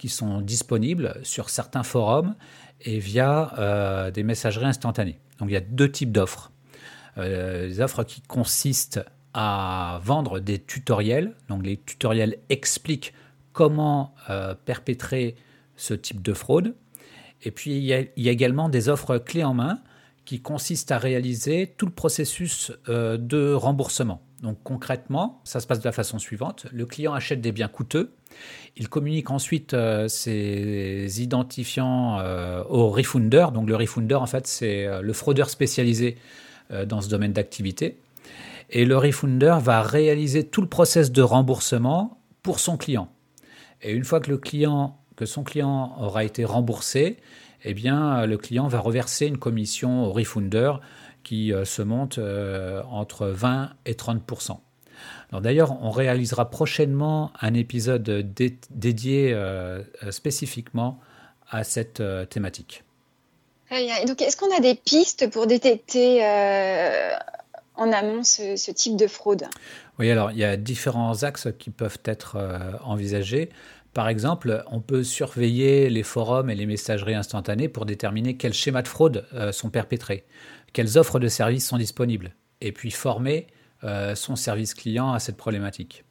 qui 0.00 0.08
sont 0.08 0.40
disponibles 0.40 1.18
sur 1.24 1.50
certains 1.50 1.82
forums 1.82 2.34
et 2.82 2.98
via 2.98 3.52
euh, 3.58 4.10
des 4.10 4.22
messageries 4.22 4.66
instantanées. 4.66 5.18
Donc 5.38 5.50
il 5.50 5.52
y 5.52 5.56
a 5.56 5.60
deux 5.60 5.90
types 5.90 6.12
d'offres. 6.12 6.50
Euh, 7.18 7.68
des 7.68 7.80
offres 7.80 8.04
qui 8.04 8.22
consistent 8.22 9.00
à 9.34 10.00
vendre 10.04 10.40
des 10.40 10.58
tutoriels. 10.58 11.34
Donc 11.48 11.64
les 11.64 11.76
tutoriels 11.76 12.38
expliquent 12.48 13.12
comment 13.52 14.14
euh, 14.28 14.54
perpétrer 14.64 15.36
ce 15.76 15.94
type 15.94 16.22
de 16.22 16.32
fraude. 16.32 16.74
Et 17.42 17.50
puis 17.50 17.76
il 17.76 17.84
y, 17.84 17.94
a, 17.94 18.02
également 18.16 18.68
des 18.68 18.88
offres 18.88 19.18
clés 19.18 19.44
en 19.44 19.54
main 19.54 19.80
qui 20.24 20.40
consistent 20.40 20.92
à 20.92 20.98
réaliser 20.98 21.74
tout 21.78 21.86
le 21.86 21.92
processus 21.92 22.70
de 22.86 23.52
remboursement. 23.54 24.22
Donc 24.42 24.58
concrètement, 24.64 25.40
ça 25.44 25.60
se 25.60 25.66
passe 25.66 25.80
de 25.80 25.84
la 25.84 25.92
façon 25.92 26.18
suivante. 26.18 26.66
Le 26.72 26.86
client 26.86 27.12
achète 27.12 27.40
des 27.40 27.52
biens 27.52 27.68
coûteux. 27.68 28.12
Il 28.76 28.88
communique 28.88 29.30
ensuite 29.30 29.74
euh, 29.74 30.08
ses 30.08 31.22
identifiants 31.22 32.18
euh, 32.20 32.62
au 32.68 32.88
refounder. 32.88 33.48
Donc 33.52 33.68
le 33.68 33.76
refounder, 33.76 34.14
en 34.14 34.26
fait, 34.26 34.46
c'est 34.46 34.86
euh, 34.86 35.02
le 35.02 35.12
fraudeur 35.12 35.50
spécialisé 35.50 36.16
dans 36.86 37.00
ce 37.00 37.08
domaine 37.08 37.32
d'activité. 37.32 37.96
Et 38.70 38.84
le 38.84 38.96
refounder 38.96 39.58
va 39.60 39.82
réaliser 39.82 40.46
tout 40.46 40.60
le 40.60 40.68
process 40.68 41.10
de 41.10 41.22
remboursement 41.22 42.20
pour 42.42 42.60
son 42.60 42.76
client. 42.76 43.08
Et 43.82 43.92
une 43.92 44.04
fois 44.04 44.20
que, 44.20 44.30
le 44.30 44.38
client, 44.38 44.98
que 45.16 45.26
son 45.26 45.42
client 45.42 45.96
aura 45.98 46.24
été 46.24 46.44
remboursé, 46.44 47.18
eh 47.64 47.74
bien, 47.74 48.26
le 48.26 48.38
client 48.38 48.68
va 48.68 48.78
reverser 48.80 49.26
une 49.26 49.38
commission 49.38 50.04
au 50.04 50.12
refounder 50.12 50.72
qui 51.22 51.52
euh, 51.52 51.64
se 51.64 51.82
monte 51.82 52.18
euh, 52.18 52.82
entre 52.90 53.26
20 53.26 53.70
et 53.86 53.92
30% 53.92 54.58
D'ailleurs, 55.32 55.82
on 55.82 55.90
réalisera 55.90 56.50
prochainement 56.50 57.32
un 57.40 57.54
épisode 57.54 58.02
dédié 58.70 59.32
euh, 59.32 59.82
spécifiquement 60.10 60.98
à 61.48 61.64
cette 61.64 62.02
thématique. 62.28 62.84
donc, 64.06 64.20
est-ce 64.20 64.36
qu'on 64.36 64.54
a 64.54 64.60
des 64.60 64.74
pistes 64.74 65.30
pour 65.30 65.46
détecter 65.46 66.20
en 67.76 67.92
amont 67.92 68.22
ce, 68.22 68.70
type 68.72 68.96
de 68.96 69.06
fraude 69.06 69.44
Oui, 69.98 70.10
alors 70.10 70.32
il 70.32 70.38
y 70.38 70.44
a 70.44 70.56
différents 70.56 71.22
axes 71.22 71.48
qui 71.58 71.70
peuvent 71.70 72.00
être 72.04 72.36
envisagés. 72.84 73.50
Par 73.94 74.08
exemple, 74.08 74.64
on 74.70 74.80
peut 74.80 75.02
surveiller 75.02 75.90
les 75.90 76.02
forums 76.02 76.50
et 76.50 76.54
les 76.54 76.66
messageries 76.66 77.14
instantanées 77.14 77.68
pour 77.68 77.86
déterminer 77.86 78.36
quels 78.36 78.52
schémas 78.52 78.82
de 78.82 78.88
fraude 78.88 79.26
sont 79.52 79.70
perpétrés 79.70 80.24
quelles 80.72 80.98
offres 80.98 81.18
de 81.18 81.28
services 81.28 81.66
sont 81.66 81.78
disponibles, 81.78 82.32
et 82.60 82.72
puis 82.72 82.90
former 82.90 83.46
euh, 83.84 84.14
son 84.14 84.36
service 84.36 84.74
client 84.74 85.12
à 85.12 85.18
cette 85.18 85.36
problématique. 85.36 86.04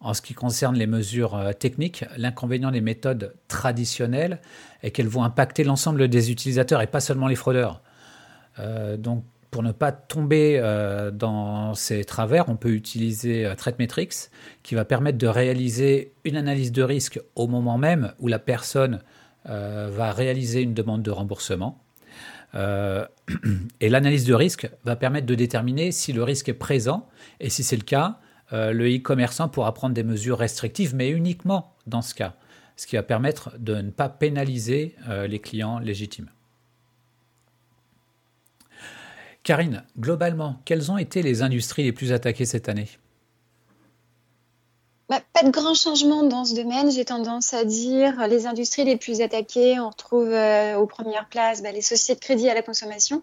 En 0.00 0.14
ce 0.14 0.22
qui 0.22 0.34
concerne 0.34 0.76
les 0.76 0.86
mesures 0.86 1.34
euh, 1.36 1.52
techniques, 1.52 2.04
l'inconvénient 2.16 2.70
des 2.70 2.80
méthodes 2.80 3.34
traditionnelles 3.48 4.40
est 4.82 4.90
qu'elles 4.90 5.08
vont 5.08 5.22
impacter 5.22 5.64
l'ensemble 5.64 6.08
des 6.08 6.30
utilisateurs 6.30 6.82
et 6.82 6.86
pas 6.86 7.00
seulement 7.00 7.28
les 7.28 7.36
fraudeurs. 7.36 7.82
Euh, 8.58 8.96
donc, 8.96 9.24
pour 9.52 9.62
ne 9.62 9.70
pas 9.70 9.92
tomber 9.92 10.60
dans 11.12 11.74
ces 11.74 12.04
travers, 12.04 12.48
on 12.48 12.56
peut 12.56 12.70
utiliser 12.70 13.48
ThreatMetrix 13.56 14.08
qui 14.64 14.74
va 14.74 14.84
permettre 14.84 15.18
de 15.18 15.28
réaliser 15.28 16.14
une 16.24 16.36
analyse 16.36 16.72
de 16.72 16.82
risque 16.82 17.20
au 17.36 17.46
moment 17.46 17.78
même 17.78 18.12
où 18.18 18.26
la 18.26 18.40
personne 18.40 19.00
va 19.44 20.10
réaliser 20.10 20.62
une 20.62 20.74
demande 20.74 21.02
de 21.02 21.10
remboursement. 21.12 21.82
Euh, 22.54 23.06
et 23.80 23.88
l'analyse 23.88 24.24
de 24.24 24.34
risque 24.34 24.68
va 24.84 24.96
permettre 24.96 25.26
de 25.26 25.34
déterminer 25.34 25.92
si 25.92 26.12
le 26.12 26.22
risque 26.22 26.48
est 26.48 26.54
présent 26.54 27.08
et 27.40 27.48
si 27.50 27.62
c'est 27.62 27.76
le 27.76 27.82
cas, 27.82 28.18
euh, 28.52 28.72
le 28.72 28.94
e-commerçant 28.94 29.48
pourra 29.48 29.72
prendre 29.72 29.94
des 29.94 30.02
mesures 30.02 30.38
restrictives, 30.38 30.94
mais 30.94 31.10
uniquement 31.10 31.74
dans 31.86 32.02
ce 32.02 32.14
cas, 32.14 32.34
ce 32.76 32.86
qui 32.86 32.96
va 32.96 33.02
permettre 33.02 33.52
de 33.58 33.76
ne 33.76 33.90
pas 33.90 34.08
pénaliser 34.08 34.94
euh, 35.08 35.26
les 35.26 35.38
clients 35.38 35.78
légitimes. 35.78 36.28
Karine, 39.42 39.84
globalement, 39.98 40.60
quelles 40.64 40.92
ont 40.92 40.98
été 40.98 41.22
les 41.22 41.42
industries 41.42 41.82
les 41.82 41.92
plus 41.92 42.12
attaquées 42.12 42.46
cette 42.46 42.68
année? 42.68 42.88
Bah, 45.08 45.20
pas 45.32 45.42
de 45.42 45.50
grands 45.50 45.74
changements 45.74 46.22
dans 46.22 46.44
ce 46.44 46.54
domaine. 46.54 46.90
J'ai 46.90 47.04
tendance 47.04 47.52
à 47.52 47.64
dire 47.64 48.26
les 48.28 48.46
industries 48.46 48.84
les 48.84 48.96
plus 48.96 49.20
attaquées. 49.20 49.78
On 49.80 49.90
retrouve 49.90 50.30
euh, 50.30 50.78
aux 50.78 50.86
premières 50.86 51.28
places 51.28 51.62
bah, 51.62 51.72
les 51.72 51.82
sociétés 51.82 52.18
de 52.18 52.24
crédit 52.24 52.48
à 52.48 52.54
la 52.54 52.62
consommation. 52.62 53.22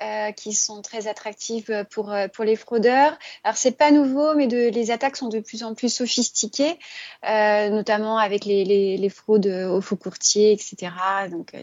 Euh, 0.00 0.32
qui 0.32 0.54
sont 0.54 0.80
très 0.80 1.08
attractives 1.08 1.84
pour, 1.90 2.10
euh, 2.10 2.26
pour 2.28 2.44
les 2.44 2.56
fraudeurs. 2.56 3.18
Alors 3.44 3.58
c'est 3.58 3.76
pas 3.76 3.90
nouveau, 3.90 4.34
mais 4.34 4.46
les 4.46 4.90
attaques 4.90 5.16
sont 5.16 5.28
de 5.28 5.40
plus 5.40 5.62
en 5.62 5.74
plus 5.74 5.92
sophistiquées, 5.92 6.78
notamment 7.22 8.16
avec 8.16 8.46
les, 8.46 8.64
les, 8.64 9.08
fraudes 9.10 9.46
aux 9.46 9.82
faux 9.82 9.96
courtiers, 9.96 10.52
etc. 10.52 10.92
Donc 11.30 11.54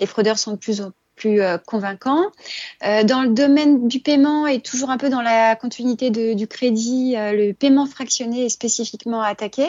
les 0.00 0.06
fraudeurs 0.06 0.38
sont 0.38 0.50
de 0.50 0.56
plus 0.56 0.82
en 0.82 0.92
plus 1.16 1.40
euh, 1.40 1.58
convaincant. 1.58 2.22
Euh, 2.84 3.04
dans 3.04 3.22
le 3.22 3.30
domaine 3.30 3.88
du 3.88 4.00
paiement 4.00 4.46
et 4.46 4.60
toujours 4.60 4.90
un 4.90 4.98
peu 4.98 5.08
dans 5.08 5.22
la 5.22 5.56
continuité 5.56 6.10
du 6.10 6.46
crédit, 6.46 7.14
euh, 7.16 7.32
le 7.32 7.52
paiement 7.52 7.86
fractionné 7.86 8.46
est 8.46 8.48
spécifiquement 8.48 9.22
attaqué, 9.22 9.68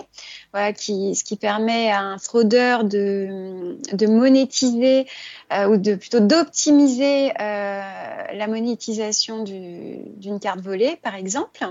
qui, 0.77 1.15
ce 1.15 1.23
qui 1.23 1.35
permet 1.35 1.91
à 1.91 2.01
un 2.01 2.17
fraudeur 2.17 2.83
de, 2.83 3.77
de 3.91 4.07
monétiser 4.07 5.07
ou 5.51 5.77
de 5.77 5.95
plutôt 5.95 6.19
d'optimiser 6.19 7.31
la 7.37 8.47
monétisation 8.47 9.43
d'une 9.43 10.39
carte 10.39 10.61
volée, 10.61 10.97
par 11.01 11.15
exemple. 11.15 11.65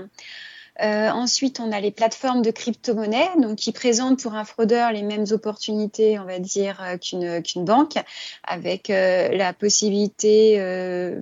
Euh, 0.81 1.09
ensuite, 1.09 1.59
on 1.59 1.71
a 1.71 1.79
les 1.79 1.91
plateformes 1.91 2.41
de 2.41 2.49
crypto-monnaie, 2.49 3.29
donc 3.39 3.57
qui 3.57 3.71
présentent 3.71 4.21
pour 4.21 4.33
un 4.33 4.43
fraudeur 4.43 4.91
les 4.91 5.03
mêmes 5.03 5.25
opportunités, 5.31 6.17
on 6.17 6.25
va 6.25 6.39
dire, 6.39 6.81
euh, 6.81 6.97
qu'une 6.97 7.65
banque, 7.65 7.95
avec 8.43 8.89
euh, 8.89 9.29
la 9.29 9.53
possibilité 9.53 10.57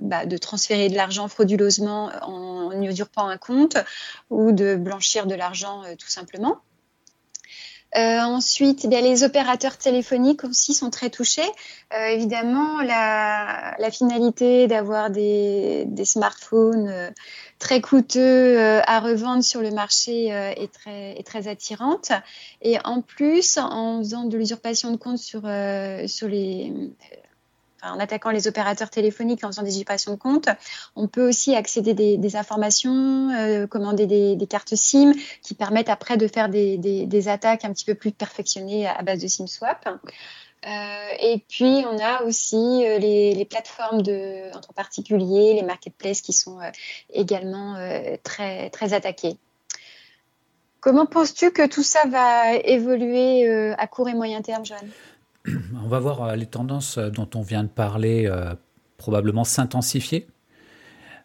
bah, 0.00 0.26
de 0.26 0.36
transférer 0.36 0.88
de 0.88 0.96
l'argent 0.96 1.28
frauduleusement 1.28 2.10
en, 2.22 2.72
en 2.72 2.82
usurpant 2.82 3.28
un 3.28 3.36
compte 3.36 3.76
ou 4.30 4.52
de 4.52 4.74
blanchir 4.74 5.26
de 5.26 5.34
l'argent 5.34 5.82
tout 5.98 6.08
simplement. 6.08 6.58
Euh, 7.94 8.20
ensuite, 8.20 8.84
les 8.84 9.22
opérateurs 9.22 9.76
téléphoniques 9.76 10.44
aussi 10.44 10.72
sont 10.72 10.88
très 10.88 11.10
touchés. 11.10 11.42
Euh, 11.92 12.06
évidemment, 12.06 12.80
la, 12.80 13.74
la 13.78 13.90
finalité 13.90 14.66
d'avoir 14.66 15.10
des, 15.10 15.84
des, 15.86 16.06
smartphones 16.06 16.88
euh, 16.88 17.10
très 17.58 17.82
coûteux 17.82 18.58
à 18.58 19.00
revendre 19.00 19.44
sur 19.44 19.60
le 19.60 19.70
marché 19.70 20.28
est, 20.28 20.72
très, 20.72 21.18
est 21.18 21.26
très 21.26 21.48
attirante. 21.48 22.12
Et 22.62 22.78
en 22.84 23.02
plus, 23.02 23.58
en 23.58 23.98
faisant 23.98 24.24
de 24.24 24.38
l'usurpation 24.38 24.90
de 24.90 24.96
compte 24.96 25.18
sur, 25.18 25.42
sur 26.06 26.28
les 26.28 26.72
en 27.82 27.98
attaquant 27.98 28.30
les 28.30 28.48
opérateurs 28.48 28.90
téléphoniques 28.90 29.44
en 29.44 29.48
faisant 29.48 29.62
des 29.62 29.70
usurpations 29.70 30.12
de 30.12 30.18
compte, 30.18 30.48
on 30.96 31.08
peut 31.08 31.28
aussi 31.28 31.54
accéder 31.54 31.94
des, 31.94 32.16
des 32.16 32.36
informations, 32.36 33.30
euh, 33.30 33.66
commander 33.66 34.06
des, 34.06 34.46
cartes 34.46 34.74
SIM 34.74 35.12
qui 35.42 35.54
permettent 35.54 35.88
après 35.88 36.16
de 36.16 36.28
faire 36.28 36.48
des, 36.48 37.28
attaques 37.28 37.64
un 37.64 37.72
petit 37.72 37.84
peu 37.84 37.94
plus 37.94 38.12
perfectionnées 38.12 38.86
à 38.86 39.02
base 39.02 39.20
de 39.20 39.28
SIM 39.28 39.46
swap. 39.46 39.88
Euh, 40.64 40.68
et 41.20 41.44
puis 41.48 41.84
on 41.90 41.98
a 41.98 42.22
aussi 42.22 42.86
euh, 42.86 42.98
les, 42.98 43.44
plateformes 43.44 44.02
entre 44.54 44.72
particuliers, 44.74 45.54
les 45.54 45.62
marketplaces 45.62 46.20
qui 46.20 46.32
sont 46.32 46.58
également 47.12 47.76
très 48.22 48.70
très 48.70 48.92
attaquées. 48.92 49.36
Comment 50.80 51.06
penses-tu 51.06 51.52
que 51.52 51.66
tout 51.66 51.84
ça 51.84 52.00
va 52.08 52.54
évoluer 52.54 53.72
à 53.78 53.86
court 53.86 54.08
et 54.08 54.14
moyen 54.14 54.42
terme, 54.42 54.64
Joanne? 54.64 54.90
On 55.46 55.88
va 55.88 55.98
voir 55.98 56.22
euh, 56.22 56.36
les 56.36 56.46
tendances 56.46 56.98
euh, 56.98 57.10
dont 57.10 57.28
on 57.34 57.42
vient 57.42 57.64
de 57.64 57.68
parler 57.68 58.26
euh, 58.26 58.54
probablement 58.96 59.44
s'intensifier. 59.44 60.28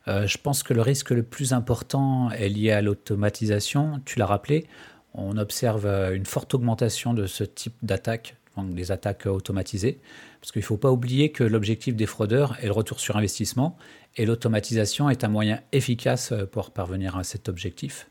je 0.07 0.37
pense 0.37 0.63
que 0.63 0.73
le 0.73 0.81
risque 0.81 1.11
le 1.11 1.21
plus 1.21 1.51
important 1.53 2.31
est 2.31 2.49
lié 2.49 2.71
à 2.71 2.81
l'automatisation. 2.81 4.01
Tu 4.05 4.17
l'as 4.17 4.25
rappelé, 4.25 4.65
on 5.13 5.37
observe 5.37 5.85
une 5.85 6.25
forte 6.25 6.53
augmentation 6.55 7.13
de 7.13 7.27
ce 7.27 7.43
type 7.43 7.75
d'attaques, 7.83 8.37
donc 8.55 8.73
des 8.73 8.91
attaques 8.91 9.27
automatisées, 9.27 9.99
parce 10.39 10.51
qu'il 10.51 10.61
ne 10.61 10.65
faut 10.65 10.77
pas 10.77 10.91
oublier 10.91 11.31
que 11.31 11.43
l'objectif 11.43 11.95
des 11.95 12.07
fraudeurs 12.07 12.57
est 12.61 12.67
le 12.67 12.71
retour 12.71 12.99
sur 12.99 13.17
investissement, 13.17 13.77
et 14.15 14.25
l'automatisation 14.25 15.09
est 15.09 15.23
un 15.23 15.27
moyen 15.27 15.59
efficace 15.71 16.33
pour 16.51 16.71
parvenir 16.71 17.17
à 17.17 17.23
cet 17.23 17.47
objectif. 17.47 18.09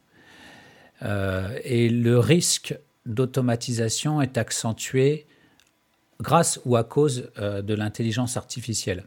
et 1.03 1.89
le 1.89 2.19
risque 2.19 2.79
d'automatisation 3.07 4.21
est 4.21 4.37
accentué 4.39 5.27
grâce 6.21 6.61
ou 6.65 6.77
à 6.77 6.85
cause 6.85 7.31
euh, 7.39 7.63
de 7.63 7.75
l'intelligence 7.75 8.37
artificielle. 8.37 9.05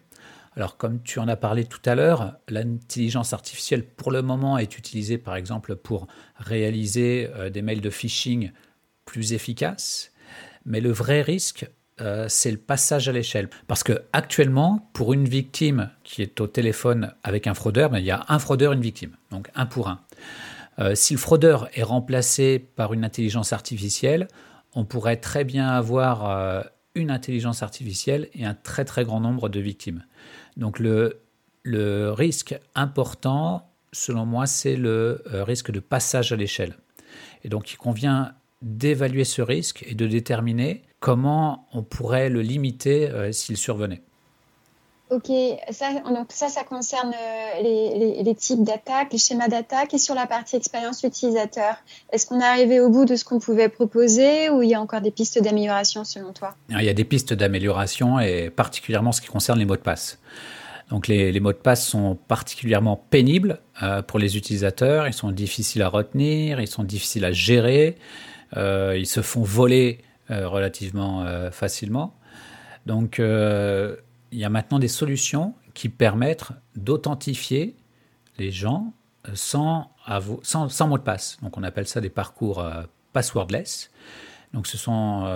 Alors 0.55 0.77
comme 0.77 1.01
tu 1.01 1.19
en 1.19 1.27
as 1.27 1.35
parlé 1.35 1.65
tout 1.65 1.81
à 1.85 1.95
l'heure, 1.95 2.35
l'intelligence 2.49 3.33
artificielle 3.33 3.85
pour 3.85 4.11
le 4.11 4.21
moment 4.21 4.57
est 4.57 4.77
utilisée 4.77 5.17
par 5.17 5.35
exemple 5.35 5.75
pour 5.75 6.07
réaliser 6.37 7.29
euh, 7.35 7.49
des 7.49 7.61
mails 7.61 7.81
de 7.81 7.89
phishing 7.89 8.51
plus 9.05 9.33
efficaces, 9.33 10.11
mais 10.65 10.81
le 10.81 10.91
vrai 10.91 11.21
risque 11.21 11.69
euh, 12.01 12.27
c'est 12.29 12.51
le 12.51 12.57
passage 12.57 13.09
à 13.09 13.11
l'échelle. 13.11 13.49
Parce 13.67 13.83
que 13.83 14.03
actuellement, 14.13 14.89
pour 14.93 15.11
une 15.11 15.27
victime 15.27 15.89
qui 16.05 16.21
est 16.21 16.39
au 16.39 16.47
téléphone 16.47 17.13
avec 17.23 17.45
un 17.45 17.53
fraudeur, 17.53 17.89
ben, 17.89 17.99
il 17.99 18.05
y 18.05 18.11
a 18.11 18.23
un 18.29 18.39
fraudeur, 18.39 18.71
une 18.71 18.79
victime, 18.79 19.17
donc 19.31 19.49
un 19.53 19.65
pour 19.65 19.89
un. 19.89 19.99
Si 20.93 21.13
le 21.13 21.19
fraudeur 21.19 21.67
est 21.73 21.83
remplacé 21.83 22.57
par 22.57 22.93
une 22.93 23.03
intelligence 23.03 23.51
artificielle, 23.51 24.29
on 24.73 24.85
pourrait 24.85 25.17
très 25.17 25.43
bien 25.43 25.67
avoir 25.67 26.63
une 26.99 27.11
intelligence 27.11 27.63
artificielle 27.63 28.29
et 28.33 28.45
un 28.45 28.53
très 28.53 28.85
très 28.85 29.03
grand 29.03 29.19
nombre 29.19 29.49
de 29.49 29.59
victimes. 29.59 30.03
Donc 30.57 30.79
le, 30.79 31.21
le 31.63 32.11
risque 32.11 32.59
important, 32.75 33.69
selon 33.91 34.25
moi, 34.25 34.45
c'est 34.45 34.75
le 34.75 35.23
risque 35.31 35.71
de 35.71 35.79
passage 35.79 36.31
à 36.31 36.35
l'échelle. 36.35 36.75
Et 37.43 37.49
donc 37.49 37.71
il 37.71 37.77
convient 37.77 38.33
d'évaluer 38.61 39.23
ce 39.23 39.41
risque 39.41 39.83
et 39.87 39.95
de 39.95 40.05
déterminer 40.07 40.83
comment 40.99 41.67
on 41.71 41.83
pourrait 41.83 42.29
le 42.29 42.41
limiter 42.41 43.09
euh, 43.09 43.31
s'il 43.31 43.57
survenait. 43.57 44.01
Ok, 45.11 45.31
ça, 45.71 45.91
donc 46.07 46.27
ça, 46.29 46.49
ça 46.49 46.63
concerne 46.63 47.11
euh, 47.13 48.21
les, 48.23 48.35
types 48.35 48.63
d'attaques, 48.63 49.11
les 49.11 49.17
schémas 49.17 49.47
d'attaque 49.47 49.91
et 49.95 49.97
sur 49.97 50.13
la 50.13 50.27
partie 50.27 50.55
expérience 50.55 51.01
utilisateur. 51.01 51.77
Est-ce 52.13 52.27
qu'on 52.27 52.39
est 52.39 52.45
arrivé 52.45 52.79
au 52.79 52.89
bout 52.89 53.05
de 53.05 53.15
ce 53.15 53.25
qu'on 53.25 53.39
pouvait 53.39 53.69
proposer 53.69 54.51
ou 54.51 54.61
il 54.61 54.69
y 54.69 54.75
a 54.75 54.81
encore 54.81 55.01
des 55.01 55.09
pistes 55.09 55.41
d'amélioration 55.41 56.03
selon 56.03 56.31
toi? 56.31 56.55
Il 56.69 56.83
y 56.83 56.89
a 56.89 56.93
des 56.93 57.05
pistes 57.05 57.33
d'amélioration 57.33 58.19
et 58.19 58.51
particulièrement 58.51 59.11
ce 59.11 59.21
qui 59.21 59.29
concerne 59.29 59.57
les 59.57 59.65
mots 59.65 59.77
de 59.77 59.81
passe. 59.81 60.19
Donc 60.91 61.07
les, 61.07 61.39
mots 61.39 61.53
de 61.53 61.57
passe 61.57 61.87
sont 61.87 62.15
particulièrement 62.27 62.95
pénibles 62.95 63.61
euh, 63.81 64.03
pour 64.03 64.19
les 64.19 64.37
utilisateurs, 64.37 65.07
ils 65.07 65.13
sont 65.13 65.31
difficiles 65.31 65.81
à 65.81 65.89
retenir, 65.89 66.61
ils 66.61 66.67
sont 66.67 66.83
difficiles 66.83 67.25
à 67.25 67.31
gérer, 67.31 67.97
euh, 68.57 68.95
ils 68.95 69.07
se 69.07 69.23
font 69.23 69.41
voler 69.41 70.01
relativement 70.29 71.25
facilement. 71.49 72.13
Donc, 72.85 73.19
il 74.31 74.39
y 74.39 74.45
a 74.45 74.49
maintenant 74.49 74.79
des 74.79 74.87
solutions 74.87 75.53
qui 75.73 75.89
permettent 75.89 76.49
d'authentifier 76.75 77.75
les 78.37 78.51
gens 78.51 78.93
sans, 79.33 79.91
sans, 80.43 80.69
sans, 80.69 80.87
mot 80.87 80.97
de 80.97 81.03
passe. 81.03 81.37
Donc, 81.41 81.57
on 81.57 81.63
appelle 81.63 81.87
ça 81.87 82.01
des 82.01 82.09
parcours 82.09 82.65
passwordless. 83.13 83.91
Donc, 84.53 84.67
ce 84.67 84.77
sont 84.77 85.27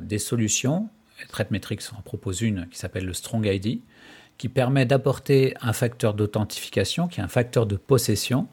des 0.00 0.18
solutions. 0.18 0.88
ThreatMetrix 1.28 1.78
en 1.96 2.02
propose 2.02 2.42
une 2.42 2.68
qui 2.68 2.78
s'appelle 2.78 3.04
le 3.04 3.12
Strong 3.12 3.44
ID, 3.46 3.80
qui 4.38 4.48
permet 4.48 4.86
d'apporter 4.86 5.54
un 5.60 5.72
facteur 5.72 6.14
d'authentification, 6.14 7.08
qui 7.08 7.20
est 7.20 7.24
un 7.24 7.28
facteur 7.28 7.66
de 7.66 7.76
possession, 7.76 8.46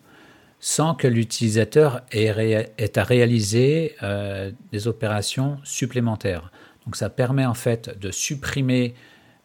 sans 0.59 0.95
que 0.95 1.07
l'utilisateur 1.07 2.01
ait, 2.11 2.71
à 2.95 3.03
réaliser 3.03 3.95
euh, 4.01 4.51
des 4.71 4.87
opérations 4.87 5.59
supplémentaires. 5.63 6.51
Donc 6.85 6.95
ça 6.95 7.09
permet 7.09 7.45
en 7.45 7.53
fait 7.53 7.97
de 7.99 8.09
supprimer 8.09 8.95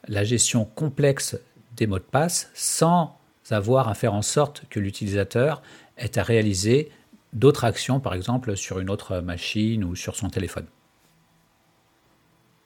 la 0.09 0.25
gestion 0.25 0.65
complexe 0.65 1.39
des 1.77 1.87
mots 1.87 1.99
de 1.99 2.05
passe 2.05 2.51
sans 2.55 3.17
avoir 3.51 3.89
à 3.89 3.95
faire 3.95 4.15
en 4.15 4.23
sorte 4.23 4.63
que 4.71 4.81
l'utilisateur 4.81 5.63
ait 5.97 6.19
à 6.19 6.23
réaliser 6.23 6.91
d'autres 7.33 7.65
actions, 7.65 8.01
par 8.01 8.15
exemple 8.15 8.57
sur 8.57 8.79
une 8.79 8.91
autre 8.91 9.21
machine 9.21 9.85
ou 9.85 9.97
sur 9.97 10.17
son 10.17 10.31
téléphone. 10.31 10.67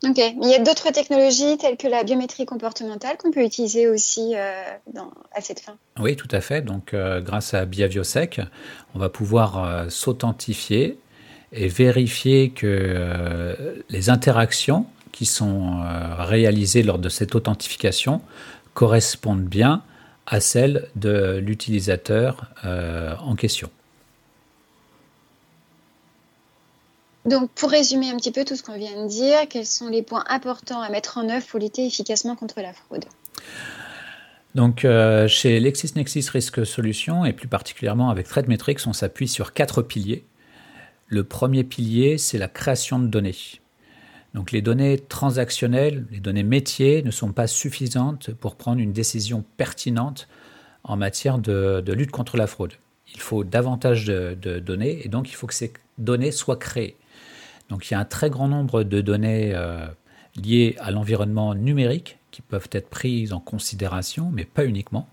Ok, 0.06 0.18
il 0.18 0.48
y 0.50 0.54
a 0.54 0.58
d'autres 0.58 0.90
technologies 0.90 1.56
telles 1.56 1.78
que 1.78 1.88
la 1.88 2.04
biométrie 2.04 2.44
comportementale 2.44 3.16
qu'on 3.16 3.30
peut 3.30 3.42
utiliser 3.42 3.88
aussi 3.88 4.34
euh, 4.36 4.62
à 5.32 5.40
cette 5.40 5.60
fin. 5.60 5.76
Oui, 5.98 6.14
tout 6.14 6.28
à 6.30 6.42
fait. 6.42 6.60
Donc, 6.60 6.92
euh, 6.92 7.22
grâce 7.22 7.54
à 7.54 7.64
Biaviosec, 7.64 8.40
on 8.94 8.98
va 8.98 9.08
pouvoir 9.08 9.64
euh, 9.64 9.88
s'authentifier 9.88 10.98
et 11.52 11.68
vérifier 11.68 12.50
que 12.50 13.82
les 13.88 14.10
interactions 14.10 14.86
qui 15.14 15.26
sont 15.26 15.80
réalisées 16.18 16.82
lors 16.82 16.98
de 16.98 17.08
cette 17.08 17.36
authentification 17.36 18.20
correspondent 18.74 19.44
bien 19.44 19.82
à 20.26 20.40
celles 20.40 20.88
de 20.96 21.38
l'utilisateur 21.38 22.50
en 22.64 23.36
question. 23.36 23.70
Donc, 27.24 27.50
pour 27.52 27.70
résumer 27.70 28.10
un 28.10 28.16
petit 28.16 28.32
peu 28.32 28.44
tout 28.44 28.54
ce 28.54 28.62
qu'on 28.62 28.76
vient 28.76 29.02
de 29.02 29.08
dire, 29.08 29.48
quels 29.48 29.66
sont 29.66 29.88
les 29.88 30.02
points 30.02 30.24
importants 30.28 30.82
à 30.82 30.90
mettre 30.90 31.16
en 31.16 31.28
œuvre 31.30 31.46
pour 31.46 31.58
lutter 31.58 31.86
efficacement 31.86 32.36
contre 32.36 32.60
la 32.60 32.72
fraude? 32.74 33.04
Donc, 34.54 34.84
euh, 34.84 35.26
chez 35.26 35.58
LexisNexis 35.58 36.28
Risk 36.30 36.66
Solutions, 36.66 37.24
et 37.24 37.32
plus 37.32 37.48
particulièrement 37.48 38.10
avec 38.10 38.28
ThreatMetrix, 38.28 38.76
on 38.86 38.92
s'appuie 38.92 39.26
sur 39.26 39.54
quatre 39.54 39.80
piliers. 39.80 40.24
Le 41.06 41.24
premier 41.24 41.64
pilier, 41.64 42.18
c'est 42.18 42.38
la 42.38 42.48
création 42.48 42.98
de 42.98 43.06
données. 43.06 43.34
Donc, 44.34 44.50
les 44.50 44.62
données 44.62 44.98
transactionnelles, 44.98 46.06
les 46.10 46.20
données 46.20 46.42
métiers 46.42 47.02
ne 47.02 47.10
sont 47.10 47.32
pas 47.32 47.46
suffisantes 47.46 48.32
pour 48.32 48.56
prendre 48.56 48.80
une 48.80 48.92
décision 48.92 49.44
pertinente 49.56 50.28
en 50.84 50.96
matière 50.96 51.38
de, 51.38 51.92
lutte 51.92 52.10
contre 52.10 52.36
la 52.36 52.46
fraude. 52.46 52.74
Il 53.14 53.20
faut 53.20 53.42
davantage 53.42 54.06
de, 54.06 54.58
données 54.58 55.04
et 55.04 55.08
donc 55.08 55.30
il 55.30 55.34
faut 55.34 55.46
que 55.46 55.54
ces 55.54 55.72
données 55.98 56.30
soient 56.30 56.56
créées. 56.56 56.96
Donc 57.70 57.88
il 57.88 57.94
y 57.94 57.96
a 57.96 58.00
un 58.00 58.04
très 58.04 58.30
grand 58.30 58.48
nombre 58.48 58.82
de 58.82 59.00
données 59.00 59.52
euh, 59.54 59.86
liées 60.36 60.76
à 60.78 60.90
l'environnement 60.90 61.54
numérique 61.54 62.18
qui 62.30 62.42
peuvent 62.42 62.68
être 62.72 62.88
prises 62.88 63.32
en 63.32 63.40
considération, 63.40 64.30
mais 64.32 64.44
pas 64.44 64.64
uniquement. 64.64 65.08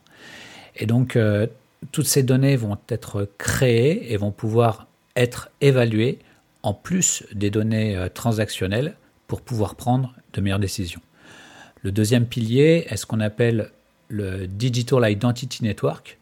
Et 0.76 0.86
donc 0.86 1.16
euh, 1.16 1.48
toutes 1.92 2.08
ces 2.08 2.24
données 2.24 2.56
vont 2.56 2.78
être 2.90 3.30
créées 3.38 4.12
et 4.12 4.18
vont 4.18 4.32
pouvoir 4.32 4.88
être 5.16 5.50
évaluées 5.62 6.20
en 6.64 6.74
plus 6.74 7.24
des 7.34 7.50
données 7.50 7.96
euh, 7.96 8.10
transactionnelles 8.10 8.96
pour 9.32 9.42
pouvoir 9.42 9.76
prendre 9.76 10.14
de 10.34 10.42
meilleures 10.42 10.60
décisions. 10.60 11.00
Le 11.84 11.94
deuxième 11.94 12.26
pilier 12.26 12.86
est 12.90 12.98
ce 12.98 13.06
qu'on 13.06 13.22
appelle 13.22 13.72
le 14.10 14.46
Digital 14.46 15.10
Identity 15.10 15.64
Network, 15.64 16.20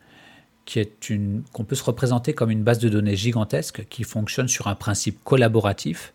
qui 0.66 0.78
est 0.78 1.10
une 1.10 1.42
qu'on 1.52 1.64
peut 1.64 1.74
se 1.76 1.84
représenter 1.84 2.34
comme 2.34 2.52
une 2.52 2.62
base 2.62 2.78
de 2.78 2.88
données 2.88 3.16
gigantesque 3.16 3.88
qui 3.90 4.04
fonctionne 4.04 4.48
sur 4.48 4.68
un 4.68 4.76
principe 4.76 5.24
collaboratif 5.24 6.14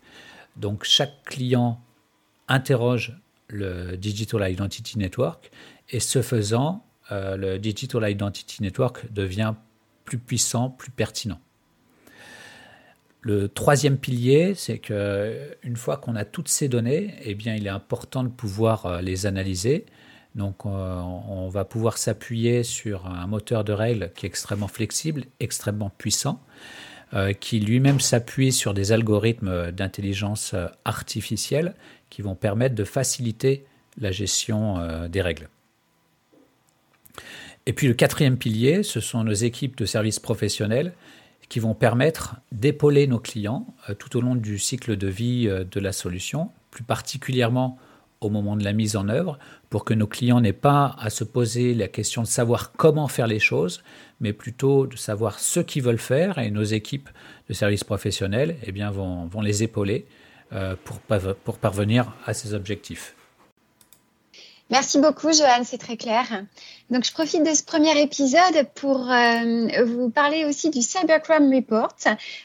donc 0.54 0.84
chaque 0.84 1.24
client 1.24 1.80
interroge 2.46 3.18
le 3.48 3.96
Digital 3.96 4.48
Identity 4.48 4.96
Network 4.96 5.50
et 5.90 5.98
ce 5.98 6.22
faisant, 6.22 6.84
euh, 7.10 7.36
le 7.36 7.58
Digital 7.58 8.08
Identity 8.08 8.62
Network 8.62 9.12
devient 9.12 9.54
plus 10.04 10.18
puissant, 10.18 10.70
plus 10.70 10.92
pertinent. 10.92 11.40
Le 13.26 13.48
troisième 13.48 13.96
pilier, 13.96 14.52
c'est 14.54 14.76
que 14.76 15.56
une 15.62 15.76
fois 15.76 15.96
qu'on 15.96 16.14
a 16.14 16.26
toutes 16.26 16.48
ces 16.48 16.68
données, 16.68 17.14
eh 17.24 17.30
il 17.30 17.66
est 17.66 17.70
important 17.70 18.22
de 18.22 18.28
pouvoir 18.28 18.84
euh, 18.84 19.00
les 19.00 19.24
analyser. 19.24 19.86
Donc, 20.34 20.66
euh, 20.66 21.00
on 21.00 21.48
va 21.48 21.64
pouvoir 21.64 21.96
s'appuyer 21.96 22.64
sur 22.64 23.06
un 23.06 23.26
moteur 23.26 23.64
de 23.64 23.72
règles 23.72 24.10
qui 24.14 24.26
est 24.26 24.28
extrêmement 24.28 24.68
flexible, 24.68 25.24
extrêmement 25.40 25.88
puissant, 25.88 26.42
euh, 27.14 27.32
qui 27.32 27.60
lui-même 27.60 27.98
s'appuie 27.98 28.52
sur 28.52 28.74
des 28.74 28.92
algorithmes 28.92 29.72
d'intelligence 29.72 30.54
artificielle 30.84 31.74
qui 32.10 32.20
vont 32.20 32.34
permettre 32.34 32.74
de 32.74 32.84
faciliter 32.84 33.64
la 33.96 34.10
gestion 34.10 35.08
des 35.08 35.22
règles. 35.22 35.48
Et 37.64 37.72
puis 37.72 37.86
le 37.86 37.94
quatrième 37.94 38.36
pilier, 38.36 38.82
ce 38.82 39.00
sont 39.00 39.24
nos 39.24 39.32
équipes 39.32 39.78
de 39.78 39.86
services 39.86 40.20
professionnels 40.20 40.92
qui 41.54 41.60
vont 41.60 41.74
permettre 41.76 42.34
d'épauler 42.50 43.06
nos 43.06 43.20
clients 43.20 43.64
tout 44.00 44.16
au 44.16 44.20
long 44.20 44.34
du 44.34 44.58
cycle 44.58 44.96
de 44.96 45.06
vie 45.06 45.46
de 45.46 45.78
la 45.78 45.92
solution, 45.92 46.50
plus 46.72 46.82
particulièrement 46.82 47.78
au 48.20 48.28
moment 48.28 48.56
de 48.56 48.64
la 48.64 48.72
mise 48.72 48.96
en 48.96 49.08
œuvre, 49.08 49.38
pour 49.70 49.84
que 49.84 49.94
nos 49.94 50.08
clients 50.08 50.40
n'aient 50.40 50.52
pas 50.52 50.96
à 50.98 51.10
se 51.10 51.22
poser 51.22 51.72
la 51.72 51.86
question 51.86 52.22
de 52.22 52.26
savoir 52.26 52.72
comment 52.72 53.06
faire 53.06 53.28
les 53.28 53.38
choses, 53.38 53.84
mais 54.18 54.32
plutôt 54.32 54.88
de 54.88 54.96
savoir 54.96 55.38
ce 55.38 55.60
qu'ils 55.60 55.84
veulent 55.84 55.96
faire 55.96 56.38
et 56.38 56.50
nos 56.50 56.64
équipes 56.64 57.08
de 57.48 57.54
services 57.54 57.84
professionnels 57.84 58.56
eh 58.64 58.72
bien, 58.72 58.90
vont, 58.90 59.26
vont 59.26 59.40
les 59.40 59.62
épauler 59.62 60.06
euh, 60.54 60.74
pour, 60.82 60.98
pour 61.44 61.58
parvenir 61.58 62.16
à 62.26 62.34
ces 62.34 62.52
objectifs. 62.52 63.14
Merci 64.70 64.98
beaucoup, 64.98 65.32
Joanne, 65.32 65.62
c'est 65.64 65.78
très 65.78 65.96
clair. 65.96 66.24
Donc, 66.90 67.04
je 67.04 67.12
profite 67.12 67.42
de 67.42 67.54
ce 67.54 67.62
premier 67.62 67.98
épisode 67.98 68.66
pour 68.74 69.10
euh, 69.10 69.84
vous 69.86 70.10
parler 70.10 70.44
aussi 70.44 70.68
du 70.68 70.82
Cybercrime 70.82 71.50
Report, 71.54 71.94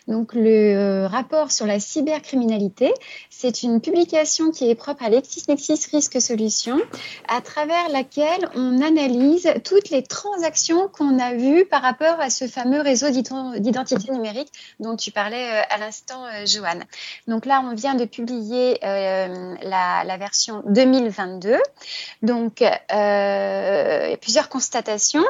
donc 0.07 0.33
le 0.33 0.75
euh, 0.75 1.07
rapport 1.07 1.51
sur 1.51 1.65
la 1.65 1.81
cybercriminalité. 1.81 2.93
C'est 3.29 3.63
une 3.63 3.81
publication 3.81 4.51
qui 4.51 4.69
est 4.69 4.75
propre 4.75 5.03
à 5.03 5.09
LexisNexis 5.09 5.89
Risk 5.91 6.21
Solutions, 6.21 6.79
à 7.27 7.41
travers 7.41 7.89
laquelle 7.89 8.49
on 8.55 8.81
analyse 8.81 9.51
toutes 9.65 9.89
les 9.89 10.03
transactions 10.03 10.87
qu'on 10.87 11.19
a 11.19 11.33
vues 11.33 11.65
par 11.65 11.81
rapport 11.81 12.21
à 12.21 12.29
ce 12.29 12.47
fameux 12.47 12.79
réseau 12.79 13.09
d'identité 13.09 14.09
numérique 14.11 14.51
dont 14.79 14.95
tu 14.95 15.11
parlais 15.11 15.49
euh, 15.49 15.61
à 15.69 15.77
l'instant, 15.79 16.23
Joanne. 16.45 16.85
Donc 17.27 17.45
là, 17.45 17.61
on 17.69 17.75
vient 17.75 17.95
de 17.95 18.05
publier 18.05 18.77
la, 18.81 20.03
la 20.05 20.17
version 20.17 20.63
2022. 20.65 21.57
Donc, 22.21 22.61
y 22.61 22.65
a 22.65 24.17
plusieurs 24.29 24.49
constatations. 24.49 25.25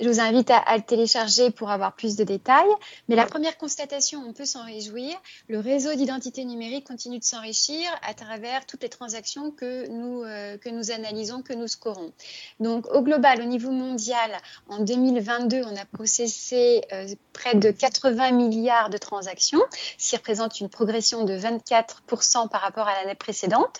Je 0.00 0.08
vous 0.08 0.20
invite 0.20 0.50
à, 0.50 0.74
le 0.74 0.82
télécharger 0.82 1.50
pour 1.50 1.70
avoir 1.70 1.94
plus 1.94 2.16
de 2.16 2.24
détails. 2.24 2.70
Mais 3.06 3.14
la 3.14 3.26
première 3.26 3.58
constatation, 3.58 4.24
on 4.26 4.32
peut 4.32 4.46
s'en 4.46 4.64
réjouir. 4.64 5.14
Le 5.48 5.58
réseau 5.58 5.94
d'identité 5.94 6.46
numérique 6.46 6.86
continue 6.86 7.18
de 7.18 7.24
s'enrichir 7.24 7.90
à 8.00 8.14
travers 8.14 8.64
toutes 8.64 8.82
les 8.84 8.88
transactions 8.88 9.50
que 9.50 9.86
nous, 9.88 10.22
euh, 10.22 10.56
que 10.56 10.70
nous 10.70 10.90
analysons, 10.90 11.42
que 11.42 11.52
nous 11.52 11.68
scorons. 11.68 12.10
Donc, 12.58 12.86
au 12.86 13.02
global, 13.02 13.42
au 13.42 13.44
niveau 13.44 13.70
mondial, 13.70 14.30
en 14.70 14.78
2022, 14.78 15.64
on 15.66 15.76
a 15.76 15.84
processé 15.84 16.80
euh, 16.94 17.06
près 17.34 17.54
de 17.54 17.70
80 17.70 18.30
milliards 18.30 18.88
de 18.88 18.96
transactions, 18.96 19.60
ce 19.98 20.08
qui 20.08 20.16
représente 20.16 20.58
une 20.60 20.70
progression 20.70 21.24
de 21.24 21.36
24% 21.36 22.48
par 22.48 22.62
rapport 22.62 22.88
à 22.88 22.94
l'année 22.94 23.14
précédente, 23.14 23.76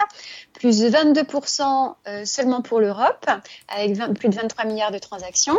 plus 0.53 0.81
de 0.81 0.91
22% 0.91 1.95
euh, 2.07 2.25
seulement 2.27 2.61
pour 2.61 2.81
l'Europe, 2.81 3.27
avec 3.69 3.97
plus 4.19 4.29
de 4.29 4.35
23 4.35 4.58
milliards 4.65 4.91
de 4.91 4.99
transactions. 4.99 5.59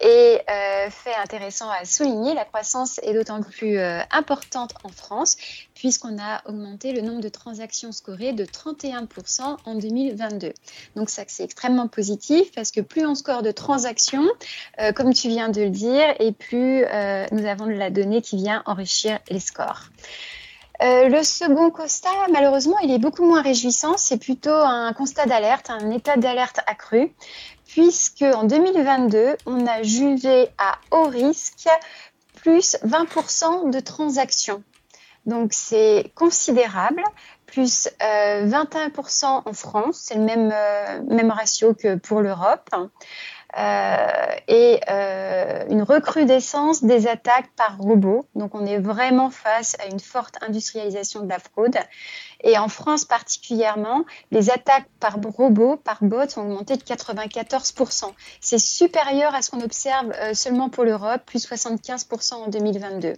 Et 0.00 0.40
euh, 0.50 0.90
fait 0.90 1.14
intéressant 1.22 1.70
à 1.70 1.84
souligner, 1.84 2.34
la 2.34 2.44
croissance 2.44 2.98
est 3.02 3.12
d'autant 3.12 3.42
plus 3.42 3.78
euh, 3.78 4.00
importante 4.10 4.74
en 4.84 4.88
France, 4.88 5.36
puisqu'on 5.74 6.18
a 6.18 6.42
augmenté 6.46 6.92
le 6.92 7.00
nombre 7.00 7.20
de 7.20 7.28
transactions 7.28 7.92
scorées 7.92 8.32
de 8.32 8.44
31% 8.44 9.56
en 9.64 9.74
2022. 9.74 10.52
Donc 10.96 11.10
ça, 11.10 11.22
c'est 11.26 11.44
extrêmement 11.44 11.88
positif, 11.88 12.52
parce 12.52 12.70
que 12.70 12.80
plus 12.80 13.06
on 13.06 13.14
score 13.14 13.42
de 13.42 13.50
transactions, 13.50 14.28
comme 14.94 15.12
tu 15.12 15.28
viens 15.28 15.48
de 15.48 15.62
le 15.62 15.70
dire, 15.70 16.14
et 16.20 16.32
plus 16.32 16.84
nous 17.32 17.46
avons 17.46 17.66
de 17.66 17.72
la 17.72 17.90
donnée 17.90 18.22
qui 18.22 18.36
vient 18.36 18.62
enrichir 18.66 19.18
les 19.30 19.40
scores. 19.40 19.90
Euh, 20.80 21.08
le 21.08 21.24
second 21.24 21.70
constat, 21.70 22.08
malheureusement, 22.32 22.78
il 22.78 22.92
est 22.92 22.98
beaucoup 22.98 23.24
moins 23.24 23.42
réjouissant. 23.42 23.96
C'est 23.96 24.18
plutôt 24.18 24.54
un 24.54 24.92
constat 24.92 25.26
d'alerte, 25.26 25.70
un 25.70 25.90
état 25.90 26.16
d'alerte 26.16 26.60
accru, 26.66 27.12
puisque 27.66 28.22
en 28.22 28.44
2022, 28.44 29.36
on 29.46 29.66
a 29.66 29.82
jugé 29.82 30.48
à 30.58 30.78
haut 30.92 31.08
risque 31.08 31.68
plus 32.34 32.76
20% 32.84 33.70
de 33.70 33.80
transactions. 33.80 34.62
Donc 35.26 35.52
c'est 35.52 36.12
considérable, 36.14 37.02
plus 37.46 37.88
21% 38.00 39.24
euh, 39.26 39.40
en 39.44 39.52
France, 39.52 40.04
c'est 40.06 40.14
le 40.14 40.22
même, 40.22 40.50
euh, 40.52 41.02
même 41.08 41.30
ratio 41.30 41.74
que 41.74 41.96
pour 41.96 42.20
l'Europe. 42.20 42.70
Euh, 43.56 44.06
et 44.46 44.78
euh, 44.90 45.64
une 45.70 45.82
recrudescence 45.82 46.84
des 46.84 47.06
attaques 47.06 47.50
par 47.56 47.78
robots. 47.78 48.26
Donc 48.34 48.54
on 48.54 48.66
est 48.66 48.78
vraiment 48.78 49.30
face 49.30 49.74
à 49.80 49.86
une 49.86 50.00
forte 50.00 50.36
industrialisation 50.42 51.22
de 51.22 51.28
la 51.28 51.38
fraude. 51.38 51.76
Et 52.44 52.58
en 52.58 52.68
France 52.68 53.06
particulièrement, 53.06 54.04
les 54.32 54.50
attaques 54.50 54.88
par 55.00 55.16
robots, 55.16 55.76
par 55.76 55.98
bots, 56.02 56.36
ont 56.36 56.42
augmenté 56.42 56.76
de 56.76 56.82
94%. 56.82 58.12
C'est 58.40 58.58
supérieur 58.58 59.34
à 59.34 59.40
ce 59.40 59.50
qu'on 59.50 59.62
observe 59.62 60.12
euh, 60.20 60.34
seulement 60.34 60.68
pour 60.68 60.84
l'Europe, 60.84 61.22
plus 61.24 61.48
75% 61.50 62.34
en 62.34 62.48
2022. 62.48 63.14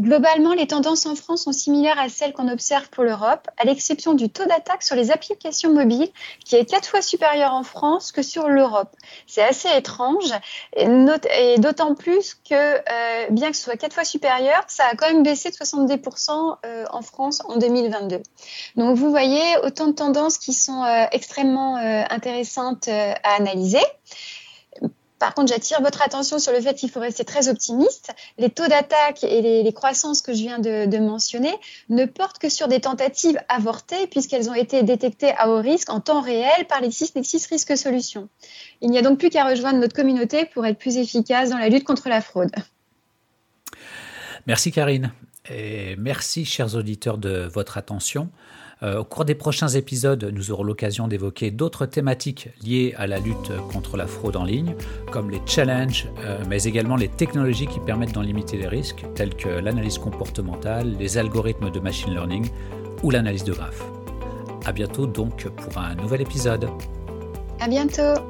Globalement, 0.00 0.54
les 0.54 0.66
tendances 0.66 1.06
en 1.06 1.14
France 1.14 1.44
sont 1.44 1.52
similaires 1.52 1.98
à 2.00 2.08
celles 2.08 2.32
qu'on 2.32 2.48
observe 2.48 2.88
pour 2.90 3.04
l'Europe, 3.04 3.48
à 3.58 3.64
l'exception 3.64 4.14
du 4.14 4.28
taux 4.28 4.44
d'attaque 4.44 4.82
sur 4.82 4.96
les 4.96 5.12
applications 5.12 5.72
mobiles, 5.72 6.08
qui 6.44 6.56
est 6.56 6.64
quatre 6.64 6.88
fois 6.88 7.00
supérieur 7.00 7.54
en 7.54 7.62
France 7.62 8.10
que 8.10 8.22
sur 8.22 8.48
l'Europe. 8.48 8.90
C'est 9.28 9.44
assez 9.44 9.68
étrange, 9.76 10.32
et, 10.76 11.58
d'autant 11.58 11.94
plus 11.94 12.34
que, 12.34 12.54
euh, 12.54 13.26
bien 13.30 13.52
que 13.52 13.56
ce 13.56 13.62
soit 13.62 13.76
quatre 13.76 13.94
fois 13.94 14.04
supérieur, 14.04 14.64
ça 14.66 14.84
a 14.90 14.96
quand 14.96 15.06
même 15.06 15.22
baissé 15.22 15.50
de 15.50 15.54
70% 15.54 16.56
euh, 16.66 16.84
en 16.90 17.02
France 17.02 17.42
en 17.46 17.56
2022. 17.56 18.20
Donc, 18.74 18.96
vous 18.96 19.10
voyez 19.10 19.58
autant 19.62 19.86
de 19.86 19.92
tendances 19.92 20.38
qui 20.38 20.54
sont 20.54 20.82
euh, 20.82 21.04
extrêmement 21.12 21.76
intéressantes 21.76 22.88
à 22.88 23.34
analyser. 23.36 23.78
Par 25.24 25.32
contre, 25.32 25.48
j'attire 25.48 25.80
votre 25.80 26.02
attention 26.02 26.38
sur 26.38 26.52
le 26.52 26.60
fait 26.60 26.74
qu'il 26.74 26.90
faut 26.90 27.00
rester 27.00 27.24
très 27.24 27.48
optimiste. 27.48 28.12
Les 28.36 28.50
taux 28.50 28.66
d'attaque 28.66 29.24
et 29.24 29.62
les, 29.62 29.72
croissances 29.72 30.20
que 30.20 30.34
je 30.34 30.40
viens 30.40 30.58
de, 30.58 30.98
mentionner 30.98 31.54
ne 31.88 32.04
portent 32.04 32.38
que 32.38 32.50
sur 32.50 32.68
des 32.68 32.78
tentatives 32.78 33.38
avortées 33.48 34.06
puisqu'elles 34.06 34.50
ont 34.50 34.54
été 34.54 34.82
détectées 34.82 35.32
à 35.38 35.48
haut 35.48 35.62
risque 35.62 35.88
en 35.88 36.00
temps 36.00 36.20
réel 36.20 36.66
par 36.68 36.82
les 36.82 36.90
Nexis 37.16 37.46
Risque 37.48 37.74
Solutions. 37.74 38.28
Il 38.82 38.90
n'y 38.90 38.98
a 38.98 39.02
donc 39.02 39.18
plus 39.18 39.30
qu'à 39.30 39.46
rejoindre 39.46 39.78
notre 39.78 39.96
communauté 39.96 40.44
pour 40.44 40.66
être 40.66 40.76
plus 40.76 40.98
efficace 40.98 41.48
dans 41.48 41.58
la 41.58 41.70
lutte 41.70 41.84
contre 41.84 42.10
la 42.10 42.20
fraude. 42.20 42.50
Merci 44.46 44.72
Karine 44.72 45.10
et 45.50 45.96
merci 45.96 46.44
chers 46.44 46.74
auditeurs 46.74 47.18
de 47.18 47.48
votre 47.52 47.78
attention. 47.78 48.30
Euh, 48.82 48.98
au 48.98 49.04
cours 49.04 49.24
des 49.24 49.34
prochains 49.34 49.68
épisodes, 49.68 50.30
nous 50.32 50.50
aurons 50.50 50.64
l'occasion 50.64 51.08
d'évoquer 51.08 51.50
d'autres 51.50 51.86
thématiques 51.86 52.48
liées 52.62 52.94
à 52.96 53.06
la 53.06 53.18
lutte 53.18 53.52
contre 53.72 53.96
la 53.96 54.06
fraude 54.06 54.36
en 54.36 54.44
ligne, 54.44 54.74
comme 55.10 55.30
les 55.30 55.40
challenges, 55.46 56.08
euh, 56.20 56.38
mais 56.48 56.64
également 56.64 56.96
les 56.96 57.08
technologies 57.08 57.66
qui 57.66 57.80
permettent 57.80 58.12
d'en 58.12 58.22
limiter 58.22 58.56
les 58.56 58.68
risques, 58.68 59.04
telles 59.14 59.34
que 59.34 59.48
l'analyse 59.48 59.98
comportementale, 59.98 60.96
les 60.98 61.18
algorithmes 61.18 61.70
de 61.70 61.80
machine 61.80 62.12
learning 62.12 62.48
ou 63.02 63.10
l'analyse 63.10 63.44
de 63.44 63.52
graphes. 63.52 63.84
À 64.66 64.72
bientôt 64.72 65.06
donc 65.06 65.48
pour 65.48 65.78
un 65.78 65.94
nouvel 65.94 66.22
épisode. 66.22 66.68
À 67.60 67.68
bientôt. 67.68 68.20